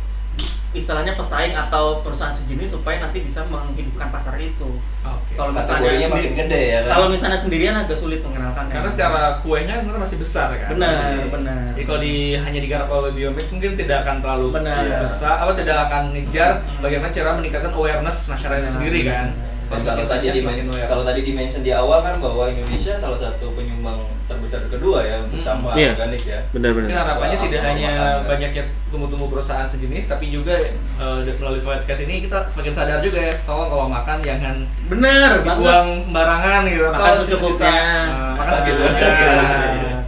istilahnya 0.78 1.12
pesaing 1.12 1.52
atau 1.52 2.00
perusahaan 2.00 2.30
sejenis 2.30 2.72
supaya 2.72 2.98
nanti 2.98 3.20
bisa 3.20 3.42
menghidupkan 3.44 4.08
pasar 4.08 4.38
itu. 4.38 4.78
Oke. 5.02 5.32
Kalau 5.34 5.50
misalnya 5.50 6.08
makin 6.08 6.10
sendi- 6.24 6.36
gede 6.36 6.62
ya 6.64 6.78
kan. 6.82 6.90
Kalau 6.94 7.06
misalnya 7.08 7.38
sendirian 7.38 7.74
agak 7.74 7.98
sulit 7.98 8.20
mengenalkan. 8.22 8.64
Karena 8.68 8.88
secara 8.88 9.20
kuenya 9.40 9.74
sebenarnya 9.78 10.02
masih 10.02 10.18
besar 10.18 10.48
kan. 10.52 10.68
benar 10.70 10.90
Masih- 10.90 11.30
benar. 11.30 11.60
Jadi 11.74 11.84
kalau 11.84 12.00
di 12.00 12.14
hanya 12.34 12.60
digarap 12.60 12.88
oleh 12.88 13.10
Biomix 13.10 13.46
mungkin 13.50 13.72
tidak 13.74 13.98
akan 14.02 14.16
terlalu 14.18 14.46
Benar. 14.52 14.82
besar, 15.02 15.34
apa 15.38 15.52
tidak 15.54 15.76
akan 15.86 16.02
ngejar 16.12 16.50
bagaimana 16.78 17.10
cara 17.10 17.30
meningkatkan 17.34 17.72
awareness 17.72 18.18
masyarakat 18.26 18.62
Benar. 18.64 18.74
sendiri 18.74 19.00
kan. 19.04 19.26
Dan 19.68 19.80
kalau 19.84 20.04
tadi 20.06 20.26
di 20.30 20.40
Semakin 20.40 20.66
aware. 20.66 20.88
kalau 20.88 21.02
tadi 21.02 21.20
di 21.20 21.32
mention 21.32 21.60
di 21.60 21.70
awal 21.70 22.00
kan 22.00 22.16
bahwa 22.16 22.44
Indonesia 22.46 22.92
salah 22.94 23.18
satu 23.18 23.52
penyumbang 23.52 24.00
terbesar 24.24 24.64
kedua 24.66 25.00
ya 25.00 25.20
untuk 25.20 25.38
Hmm. 25.38 25.46
sampah 25.46 25.72
Iya. 25.74 25.92
organik 25.94 26.22
ya. 26.22 26.40
Benar-benar. 26.50 26.88
harapannya 26.94 27.36
Wah, 27.36 27.44
tidak 27.44 27.60
hanya 27.62 27.88
apa- 27.90 28.28
banyaknya 28.30 28.62
tumbuh-tumbuh 28.86 29.28
perusahaan 29.28 29.64
sejenis, 29.64 30.04
tapi 30.06 30.26
juga 30.30 30.56
eh, 30.98 31.32
melalui 31.34 31.60
podcast 31.60 32.00
ini 32.00 32.24
kita 32.24 32.44
semakin 32.46 32.72
sadar 32.74 32.98
juga 32.98 33.20
ya, 33.22 33.34
tolong 33.42 33.68
kalau 33.68 33.86
makan 33.86 34.16
jangan 34.18 34.56
Benar 34.86 35.30
dibuang 35.38 35.88
sembarangan 35.98 36.60
gitu. 36.64 36.84
Makan 36.86 37.12
secukupnya. 37.22 37.72
Eh, 37.76 38.32
makan 38.40 38.52
secukupnya. 38.54 39.08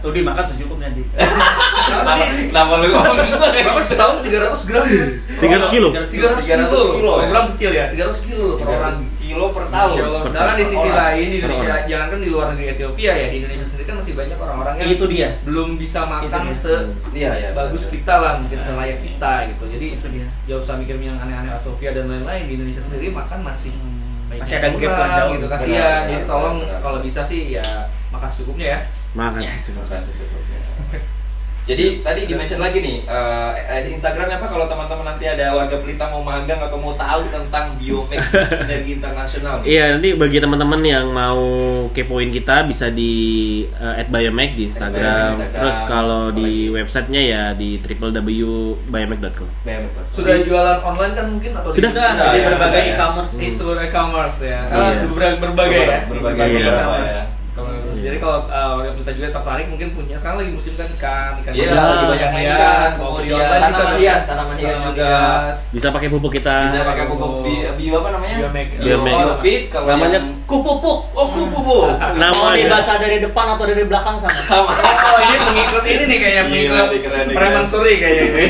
Tuh 0.01 0.11
di 0.11 0.21
makan 0.21 0.43
secukupnya 0.47 0.89
di. 0.89 1.01
Kenapa 1.11 1.37
Kenapa, 2.01 2.11
tadi? 2.15 2.43
kenapa 2.47 2.73
lu 2.73 2.85
ngomong 2.87 3.17
gitu 3.19 3.37
Berapa 3.61 3.81
setahun 3.83 4.15
300 4.21 4.61
gram? 4.63 4.83
Mas? 4.83 5.13
300 5.37 5.69
kilo? 5.69 5.87
300 5.91 6.09
300 6.09 6.41
kilo. 6.41 6.93
kilo, 6.95 7.11
ya? 7.11 7.21
Program 7.23 7.45
kecil 7.51 7.71
ya, 7.71 7.85
300 7.91 8.19
kilo 8.23 8.45
per 8.55 8.67
orang. 8.71 8.95
300 9.31 9.33
kilo 9.33 9.45
per 9.49 9.65
tahun. 9.65 9.95
Di 10.51 10.65
sisi 10.67 10.77
orang. 10.83 10.97
lain 11.01 11.25
di 11.25 11.37
Indonesia, 11.37 11.71
orang. 11.71 11.87
jangankan 11.87 12.19
di 12.19 12.29
luar 12.29 12.45
negeri 12.51 12.67
Ethiopia 12.69 13.11
ya, 13.13 13.27
di 13.27 13.37
Indonesia 13.37 13.65
sendiri 13.65 13.83
kan 13.83 13.95
masih 13.97 14.13
banyak 14.13 14.37
orang-orang 14.37 14.73
yang 14.75 14.87
Itu 14.91 15.05
dia. 15.07 15.29
belum 15.41 15.69
bisa 15.75 15.99
makan 16.03 16.43
se 16.53 16.73
Iya, 17.11 17.31
iya. 17.33 17.49
bagus 17.51 17.81
betul. 17.81 17.93
kita 17.97 18.15
lah, 18.17 18.33
mungkin 18.37 18.59
selayak 18.59 18.97
kita 18.99 19.31
gitu. 19.47 19.63
Jadi 19.69 19.85
Itu 19.95 20.07
dia. 20.09 20.27
ya 20.45 20.55
usah 20.55 20.75
mikir 20.75 20.95
yang 20.97 21.17
aneh-aneh 21.17 21.51
Ethiopia 21.53 21.89
dan 21.91 22.05
lain-lain 22.07 22.43
di 22.45 22.53
Indonesia 22.55 22.81
sendiri 22.81 23.07
makan 23.09 23.39
masih 23.41 23.71
banyak 24.27 24.41
Masih 24.41 24.55
ada 24.57 24.67
gap 24.69 24.79
lah 24.81 24.91
kurang 24.91 25.11
jauh. 25.11 25.31
gitu 25.31 25.45
Benar, 25.45 25.57
kasihan. 25.57 26.01
Jadi 26.05 26.23
tolong 26.25 26.57
benar. 26.61 26.79
kalau 26.79 26.99
bisa 26.99 27.21
sih 27.21 27.41
ya 27.51 27.65
makan 28.09 28.29
secukupnya 28.29 28.67
ya. 28.67 28.79
Makan 29.11 29.41
Ya. 29.41 29.51
Jadi 31.61 32.01
tadi 32.01 32.25
di 32.25 32.33
mention 32.33 32.57
lagi 32.57 32.77
nih 32.77 33.05
eh, 33.05 33.51
eh, 33.69 33.85
Instagramnya 33.87 34.35
apa 34.35 34.49
kalau 34.49 34.65
teman-teman 34.65 35.05
nanti 35.05 35.25
ada 35.25 35.53
warga 35.53 35.77
Pelita 35.77 36.09
mau 36.09 36.19
magang 36.19 36.57
atau 36.57 36.75
mau 36.75 36.91
tahu 36.91 37.21
tentang 37.29 37.77
Biomed 37.77 38.17
Sinergi 38.59 38.97
Internasional. 38.97 39.61
nih. 39.61 39.69
Iya 39.69 39.83
nanti 39.93 40.09
bagi 40.13 40.37
teman-teman 40.37 40.81
yang 40.81 41.05
mau 41.07 41.37
kepoin 41.89 42.27
kita 42.27 42.65
bisa 42.65 42.89
di 42.89 43.13
uh, 43.73 43.93
@biomag 44.03 44.57
di 44.57 44.63
Instagram. 44.67 45.37
Instagram. 45.37 45.53
Terus 45.53 45.77
kalau 45.85 46.23
di 46.29 46.49
websitenya 46.67 47.21
ya 47.21 47.43
di 47.53 47.77
www.biomag.com. 47.77 49.49
Biomed. 49.61 49.93
Sudah 50.09 50.35
jualan 50.41 50.79
online 50.81 51.13
kan 51.13 51.25
mungkin 51.29 51.51
atau 51.53 51.69
Sudah. 51.69 51.93
tidak? 51.93 52.09
Sudah, 52.09 52.31
di 52.33 52.39
ya, 52.41 52.47
berbagai 52.49 52.57
sudah 52.57 52.81
ya. 52.81 52.91
e-commerce 52.91 53.33
di 53.33 53.47
seluruh 53.53 53.81
e-commerce 53.81 54.39
ya. 54.41 54.59
Iya. 54.65 55.05
Berbagai, 55.05 55.37
berbagai 55.37 55.79
ya. 55.79 55.99
Berbagai 56.09 56.45
Iya. 56.47 56.57
beberapa 56.65 56.95
ya. 56.97 57.05
Kalau- 57.21 57.39
Iya. 58.01 58.07
Jadi 58.07 58.17
kalau 58.17 58.37
uh, 58.43 58.69
warga 58.73 58.91
kita 58.97 59.11
juga 59.13 59.27
tertarik 59.31 59.65
mungkin 59.69 59.87
punya 59.93 60.15
sekarang 60.17 60.37
lagi 60.41 60.51
musim 60.51 60.73
kan 60.73 60.87
ikan 60.91 61.31
ikan 61.39 61.51
Iya, 61.53 61.69
bakar, 61.69 61.85
lagi 61.85 62.05
banyak 62.09 62.29
main 62.31 62.41
hias, 62.41 62.57
ikan, 62.57 62.89
mau 62.97 63.09
kemudian 63.11 63.21
di 63.21 63.31
online 63.31 63.61
bisa 63.61 63.61
tanaman 63.77 63.95
hias, 63.95 64.21
tanaman 64.25 64.55
hias 64.57 64.71
Tanaman 64.71 64.89
juga. 64.89 65.13
Bisa 65.69 65.87
pakai 65.93 66.07
pupuk 66.09 66.31
kita. 66.33 66.55
Bisa 66.65 66.79
pakai 66.81 67.03
pupuk 67.05 67.31
bi- 67.45 67.69
bio 67.77 67.95
apa 68.01 68.09
namanya? 68.11 68.37
Biomeg. 68.41 68.67
Kalau 69.69 69.85
Namanya 69.87 70.17
yang- 70.17 70.39
Kupupuk. 70.41 70.99
Oh, 71.15 71.27
pupuk. 71.31 71.87
Mau 71.95 72.11
Namanya. 72.11 72.59
dibaca 72.59 72.93
dari 72.99 73.17
depan 73.21 73.45
atau 73.55 73.63
dari 73.63 73.83
belakang 73.87 74.19
sama. 74.19 74.35
Sama. 74.51 74.73
Oh 74.73 75.19
ini 75.21 75.35
pengikut 75.39 75.83
ini 75.85 76.03
nih 76.09 76.17
kayak 76.19 76.43
nih, 76.49 76.63
preman 77.31 77.63
suri 77.63 77.93
kayak 78.01 78.17
ini. 78.27 78.45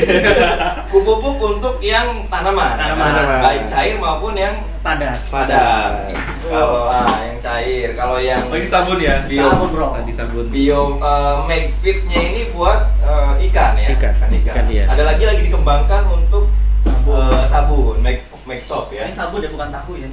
Pupuk 0.90 1.38
untuk 1.38 1.78
yang 1.78 2.26
tanaman. 2.26 2.74
Tanaman. 2.74 3.06
Tanaman. 3.06 3.38
Baik 3.44 3.62
cair 3.68 3.94
maupun 3.96 4.34
yang 4.34 4.56
Padat. 4.82 5.14
padat. 5.30 6.10
Kalau 6.42 6.90
ah, 6.90 7.06
yang 7.22 7.38
cair, 7.38 7.94
kalau 7.94 8.18
yang 8.18 8.42
Lagi 8.50 8.66
sabun 8.66 8.98
ya. 8.98 9.22
Bio. 9.30 9.41
Sabun 9.50 9.68
bro. 9.74 9.88
Tadi 9.98 10.12
sabun. 10.14 10.44
Bio 10.52 10.80
uh, 11.02 11.42
make 11.50 11.74
fitnya 11.82 12.20
ini 12.20 12.42
buat 12.54 12.86
uh, 13.02 13.34
ikan 13.50 13.74
ya. 13.78 13.88
Ikan. 13.98 14.14
Ikan, 14.30 14.64
iya. 14.70 14.84
Ada 14.86 15.02
lagi 15.02 15.24
lagi 15.26 15.40
dikembangkan 15.50 16.02
untuk 16.06 16.46
Sabun. 16.82 17.14
uh, 17.14 17.42
sabun, 17.46 17.96
make 18.02 18.22
make 18.46 18.62
soap 18.62 18.90
ya. 18.94 19.06
Ini 19.06 19.14
sabun 19.14 19.42
ya 19.42 19.50
bukan 19.50 19.68
tahu 19.70 19.92
ya. 19.98 20.08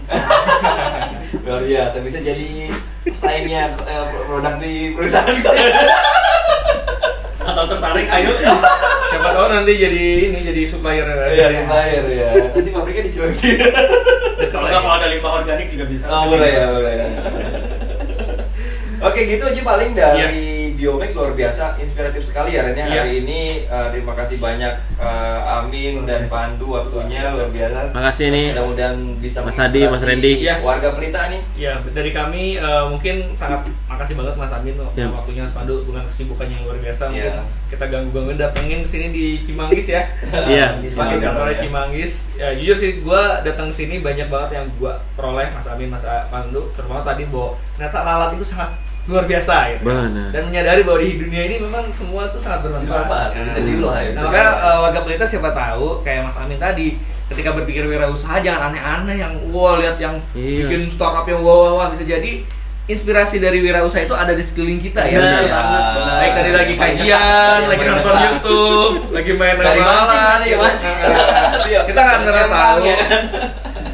Luar 1.46 1.62
biasa 1.66 2.02
bisa 2.06 2.18
jadi 2.22 2.70
saingnya 3.10 3.74
uh, 3.86 4.06
produk 4.30 4.58
di 4.62 4.94
perusahaan 4.94 5.34
Atau 7.50 7.66
tertarik 7.66 8.06
ayo. 8.06 8.32
Siapa 9.10 9.30
tahu 9.34 9.48
nanti 9.50 9.74
jadi 9.74 10.06
ini 10.30 10.40
jadi 10.46 10.62
supplier. 10.70 11.08
Iya, 11.34 11.46
supplier 11.58 12.06
ya. 12.06 12.30
Nanti 12.54 12.70
pabriknya 12.70 13.04
di 13.10 13.12
Cilengsi. 13.12 13.58
Kalau 14.54 14.70
nggak 14.70 14.82
kalau 14.86 14.96
ada 15.02 15.08
limbah 15.10 15.34
organik 15.42 15.68
juga 15.74 15.86
bisa. 15.90 16.06
Oh, 16.06 16.30
boleh 16.30 16.50
ya, 16.54 16.66
boleh. 16.70 16.94
Oke, 19.00 19.24
gitu 19.24 19.48
aja 19.48 19.62
paling 19.64 19.92
dari 19.96 20.59
Biomek 20.80 21.12
luar 21.12 21.36
biasa, 21.36 21.76
inspiratif 21.76 22.24
sekali 22.24 22.56
ya 22.56 22.64
Ren 22.64 22.72
ya. 22.72 22.88
Iya. 22.88 23.02
Hari 23.04 23.14
ini 23.20 23.40
uh, 23.68 23.92
terima 23.92 24.16
kasih 24.16 24.40
banyak 24.40 24.72
uh, 24.96 25.60
Amin 25.60 26.08
dan 26.08 26.24
Pandu 26.32 26.72
waktunya 26.72 27.36
luar 27.36 27.52
biasa. 27.52 27.92
Makasih 27.92 28.32
nih. 28.32 28.56
Mudah-mudahan 28.56 28.96
bisa 29.20 29.44
Mas 29.44 29.60
Adi, 29.60 29.84
Mas 29.84 30.00
Randy. 30.00 30.40
Iya. 30.40 30.64
warga 30.64 30.96
Pelita 30.96 31.28
nih. 31.28 31.44
Ya 31.60 31.76
dari 31.92 32.16
kami 32.16 32.56
eh, 32.56 32.84
mungkin 32.88 33.36
sangat 33.36 33.68
makasih 33.92 34.16
banget 34.16 34.40
Mas 34.40 34.56
Amin 34.56 34.80
loh 34.80 34.88
Siap. 34.96 35.12
waktunya 35.12 35.44
Mas 35.44 35.52
Pandu 35.52 35.84
dengan 35.84 36.08
kesibukannya 36.08 36.56
yang 36.56 36.64
luar 36.64 36.80
biasa 36.80 37.04
mungkin 37.12 37.28
Iya. 37.36 37.44
kita 37.68 37.86
ganggu-gangguin 37.92 38.40
datengin 38.40 38.80
ke 38.88 38.90
sini 38.90 39.08
di 39.12 39.26
Cimanggis 39.44 39.88
ya. 39.92 40.08
Iya. 40.48 40.80
Di 40.80 40.88
Cimanggis, 40.88 41.20
Cimanggis, 41.20 41.36
sore 41.36 41.52
ya. 41.52 41.60
Cimanggis. 41.60 42.14
Ya 42.40 42.48
jujur 42.56 42.78
sih 42.80 42.92
gue 43.04 43.22
datang 43.44 43.68
sini 43.68 44.00
banyak 44.00 44.32
banget 44.32 44.64
yang 44.64 44.66
gue 44.80 44.94
peroleh 45.20 45.52
Mas 45.52 45.68
Amin, 45.68 45.92
Mas 45.92 46.08
Pandu, 46.32 46.72
terutama 46.72 47.04
tadi 47.04 47.28
bahwa 47.28 47.60
ternyata 47.76 48.00
lalat 48.08 48.32
itu 48.40 48.48
sangat 48.48 48.72
luar 49.10 49.26
biasa 49.26 49.74
gitu. 49.74 49.90
Benar. 49.90 50.30
Dan 50.30 50.42
menyadari 50.54 50.69
bahwa 50.86 51.00
di 51.00 51.12
dunia 51.18 51.42
ini 51.46 51.56
memang 51.58 51.84
semua 51.90 52.30
itu 52.30 52.38
sangat 52.38 52.60
bermanfaat. 52.70 53.10
Bermanfaat, 53.10 53.30
bisa 53.50 53.60
diolah 53.66 53.98
ya. 54.02 54.10
Nah, 54.14 54.24
makanya 54.30 54.50
warga 54.82 55.00
pelita 55.02 55.26
siapa 55.26 55.50
tahu 55.52 55.86
kayak 56.02 56.22
Mas 56.26 56.38
Amin 56.38 56.60
tadi 56.60 56.88
ketika 57.30 57.50
berpikir 57.54 57.86
wirausaha 57.86 58.42
jangan 58.42 58.74
aneh-aneh 58.74 59.22
yang 59.22 59.34
wow 59.54 59.78
lihat 59.78 59.98
yang 59.98 60.18
Iya. 60.34 60.66
bikin 60.66 60.90
startup 60.90 61.26
yang 61.26 61.42
wow, 61.42 61.74
wow, 61.74 61.74
wow 61.78 61.88
bisa 61.90 62.02
jadi 62.02 62.42
inspirasi 62.90 63.38
dari 63.38 63.62
wirausaha 63.62 64.02
itu 64.02 64.18
ada 64.18 64.34
di 64.34 64.42
sekeliling 64.42 64.82
kita 64.82 65.06
ya. 65.06 65.22
Benar 65.22 65.42
benar. 65.46 66.18
Baik 66.18 66.32
tadi 66.34 66.50
lagi 66.58 66.74
kajian, 66.74 67.60
lagi 67.70 67.84
nonton. 67.86 68.14
YouTube, 68.18 68.96
lagi 69.14 69.32
main 69.38 69.56
Dari 69.62 69.82
ya. 70.50 70.58
Kita 71.86 72.00
nggak 72.02 72.18
pernah 72.26 72.48
tahu. 72.50 72.84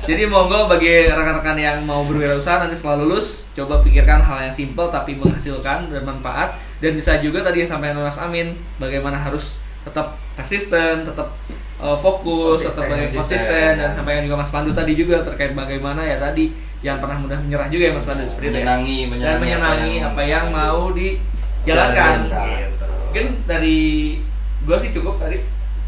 Jadi 0.05 0.23
monggo 0.25 0.69
bagi 0.69 1.09
rekan-rekan 1.09 1.57
yang 1.57 1.77
mau 1.81 2.01
berwirausaha 2.01 2.61
nanti 2.61 2.73
setelah 2.73 3.01
lulus 3.01 3.49
coba 3.51 3.81
pikirkan 3.81 4.21
hal 4.21 4.45
yang 4.45 4.53
simpel 4.53 4.87
tapi 4.87 5.15
menghasilkan 5.15 5.89
dan 5.89 6.03
manfaat 6.03 6.53
dan 6.77 6.93
bisa 6.93 7.17
juga 7.19 7.41
tadi 7.41 7.63
yang 7.63 7.69
sampaikan 7.69 7.97
Mas 7.97 8.17
Amin 8.17 8.53
bagaimana 8.77 9.17
harus 9.17 9.57
tetap 9.81 10.17
persisten, 10.33 11.05
tetap 11.05 11.33
uh, 11.77 11.97
fokus, 11.97 12.61
Konsisten, 12.61 12.73
tetap 12.73 12.85
konsisten, 12.89 13.19
konsisten 13.21 13.69
dan 13.77 13.89
ya. 13.89 13.95
sampaikan 13.95 14.21
juga 14.23 14.37
Mas 14.37 14.49
Pandu 14.49 14.71
tadi 14.73 14.93
juga 14.93 15.21
terkait 15.21 15.53
bagaimana 15.53 16.01
ya 16.01 16.17
tadi 16.17 16.49
jangan 16.81 17.01
pernah 17.01 17.17
mudah 17.21 17.37
menyerah 17.39 17.67
juga 17.69 17.83
ya 17.89 17.93
Mas 17.93 18.05
Pandu 18.05 18.23
seperti 18.27 18.45
itu 18.49 18.57
ya. 18.57 18.61
Menyenangi, 18.61 18.97
dan 19.21 19.37
menyenangi 19.39 19.93
apa 19.95 19.97
yang- 19.97 20.05
apa 20.05 20.21
yang 20.21 20.45
mau 20.51 20.81
dijalankan. 20.91 22.17
Jalankan. 22.29 22.47
Gitu. 22.61 22.85
Mungkin 23.05 23.25
dari 23.45 23.77
gua 24.65 24.77
sih 24.77 24.91
cukup 24.91 25.17
tadi. 25.17 25.37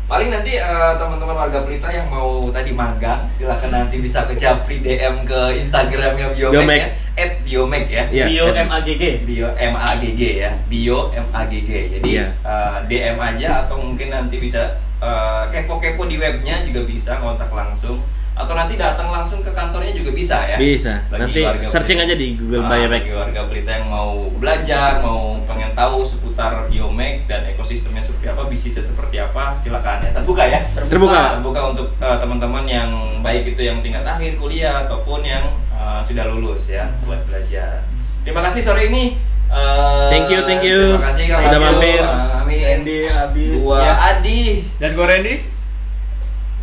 Paling 0.08 0.32
nanti 0.32 0.56
eh, 0.56 0.92
teman-teman 0.96 1.36
warga 1.36 1.68
Pelita 1.68 1.92
yang 1.92 2.08
mau 2.08 2.48
tadi 2.48 2.72
magang, 2.72 3.28
silahkan 3.28 3.68
nanti 3.68 4.00
bisa 4.00 4.24
ke 4.24 4.40
Japri 4.40 4.80
DM 4.80 5.28
ke 5.28 5.60
Instagramnya 5.60 6.32
Biomek, 6.32 6.64
Biomek. 6.64 6.80
ya, 6.80 6.88
at 7.20 7.32
Biomek 7.44 7.86
ya. 7.92 8.04
Iya. 8.08 8.26
Bio 8.32 8.46
MAGG. 8.56 9.04
Bio 9.28 9.48
M 9.52 9.76
A 9.76 9.92
G 10.00 10.04
G 10.16 10.22
ya, 10.40 10.52
Bio 10.72 11.12
M 11.12 11.28
A 11.36 11.44
G 11.44 11.60
G. 11.60 11.72
Jadi 12.00 12.08
Iya. 12.16 12.32
eh, 12.40 12.78
DM 12.88 13.20
aja 13.20 13.68
atau 13.68 13.84
mungkin 13.84 14.08
nanti 14.08 14.40
bisa 14.40 14.80
eh, 15.04 15.44
kepo-kepo 15.52 16.08
di 16.08 16.16
webnya 16.16 16.64
juga 16.64 16.88
bisa 16.88 17.20
kontak 17.20 17.52
langsung 17.52 18.00
atau 18.38 18.54
nanti 18.54 18.78
datang 18.78 19.10
langsung 19.10 19.42
ke 19.42 19.50
kantornya 19.50 19.92
juga 19.92 20.14
bisa 20.14 20.38
ya. 20.46 20.56
Bisa. 20.56 21.02
Bagi 21.08 21.22
Nanti 21.26 21.40
warga 21.42 21.66
searching 21.66 21.98
Pelita. 21.98 22.08
aja 22.08 22.16
di 22.16 22.28
Google 22.34 22.62
Ah, 22.62 22.70
Biomek. 22.72 23.02
bagi 23.02 23.14
warga 23.14 23.42
Pelita 23.46 23.72
yang 23.74 23.88
mau 23.88 24.10
belajar, 24.32 25.02
mau 25.02 25.20
pengen 25.44 25.74
tahu 25.74 25.98
seputar 26.02 26.52
Biomek 26.66 27.26
dan 27.26 27.44
ekosistemnya 27.48 28.00
seperti 28.00 28.26
apa, 28.28 28.46
bisnisnya 28.46 28.86
seperti 28.86 29.18
apa, 29.18 29.52
silakan 29.52 29.98
ya. 30.00 30.12
Terbuka 30.14 30.44
ya. 30.46 30.60
Terbuka. 30.80 31.22
Terbuka 31.36 31.62
untuk 31.72 31.88
eh, 31.96 32.18
teman-teman 32.18 32.64
yang 32.64 32.90
baik 33.20 33.50
itu 33.50 33.62
yang 33.62 33.82
tingkat 33.82 34.06
akhir 34.06 34.38
kuliah 34.38 34.86
ataupun 34.86 35.26
yang 35.26 35.44
eh, 35.72 36.00
sudah 36.00 36.30
lulus 36.30 36.70
ya 36.70 36.86
buat 37.02 37.26
belajar. 37.26 37.82
Terima 38.22 38.46
kasih 38.46 38.62
sore 38.62 38.88
ini. 38.88 39.18
Eh, 39.48 40.06
Thank 40.12 40.28
you, 40.28 40.44
thank 40.44 40.62
you. 40.62 40.94
Terima 40.94 41.08
kasih 41.08 41.24
Kak 41.26 41.40
Udah 41.42 41.60
mampir. 41.64 42.00
Kak 42.00 42.44
Amin. 42.44 42.64
Randy, 42.84 43.00
Abi. 43.08 43.46
Gua 43.58 43.80
Ya. 43.80 43.94
Adi. 44.14 44.42
Dan 44.78 44.92
gue 44.94 45.04
Randy. 45.04 45.36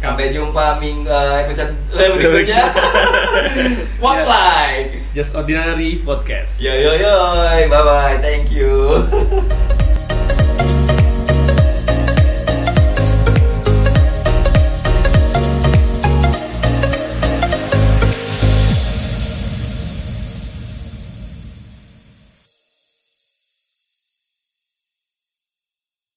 Sampai 0.04 0.28
jumpa 0.28 0.76
minggu 0.76 1.08
eh, 1.08 1.48
episode 1.48 1.72
berikutnya. 1.90 2.62
What 4.04 4.20
Ya. 4.20 4.28
like? 4.28 4.90
Just 5.16 5.32
Ordinary 5.32 6.04
Podcast. 6.04 6.60
Yo 6.60 6.68
yo 6.70 6.92
yo, 6.94 7.14
bye 7.66 7.82
bye, 7.82 8.16
thank 8.20 8.52
you. 8.52 9.00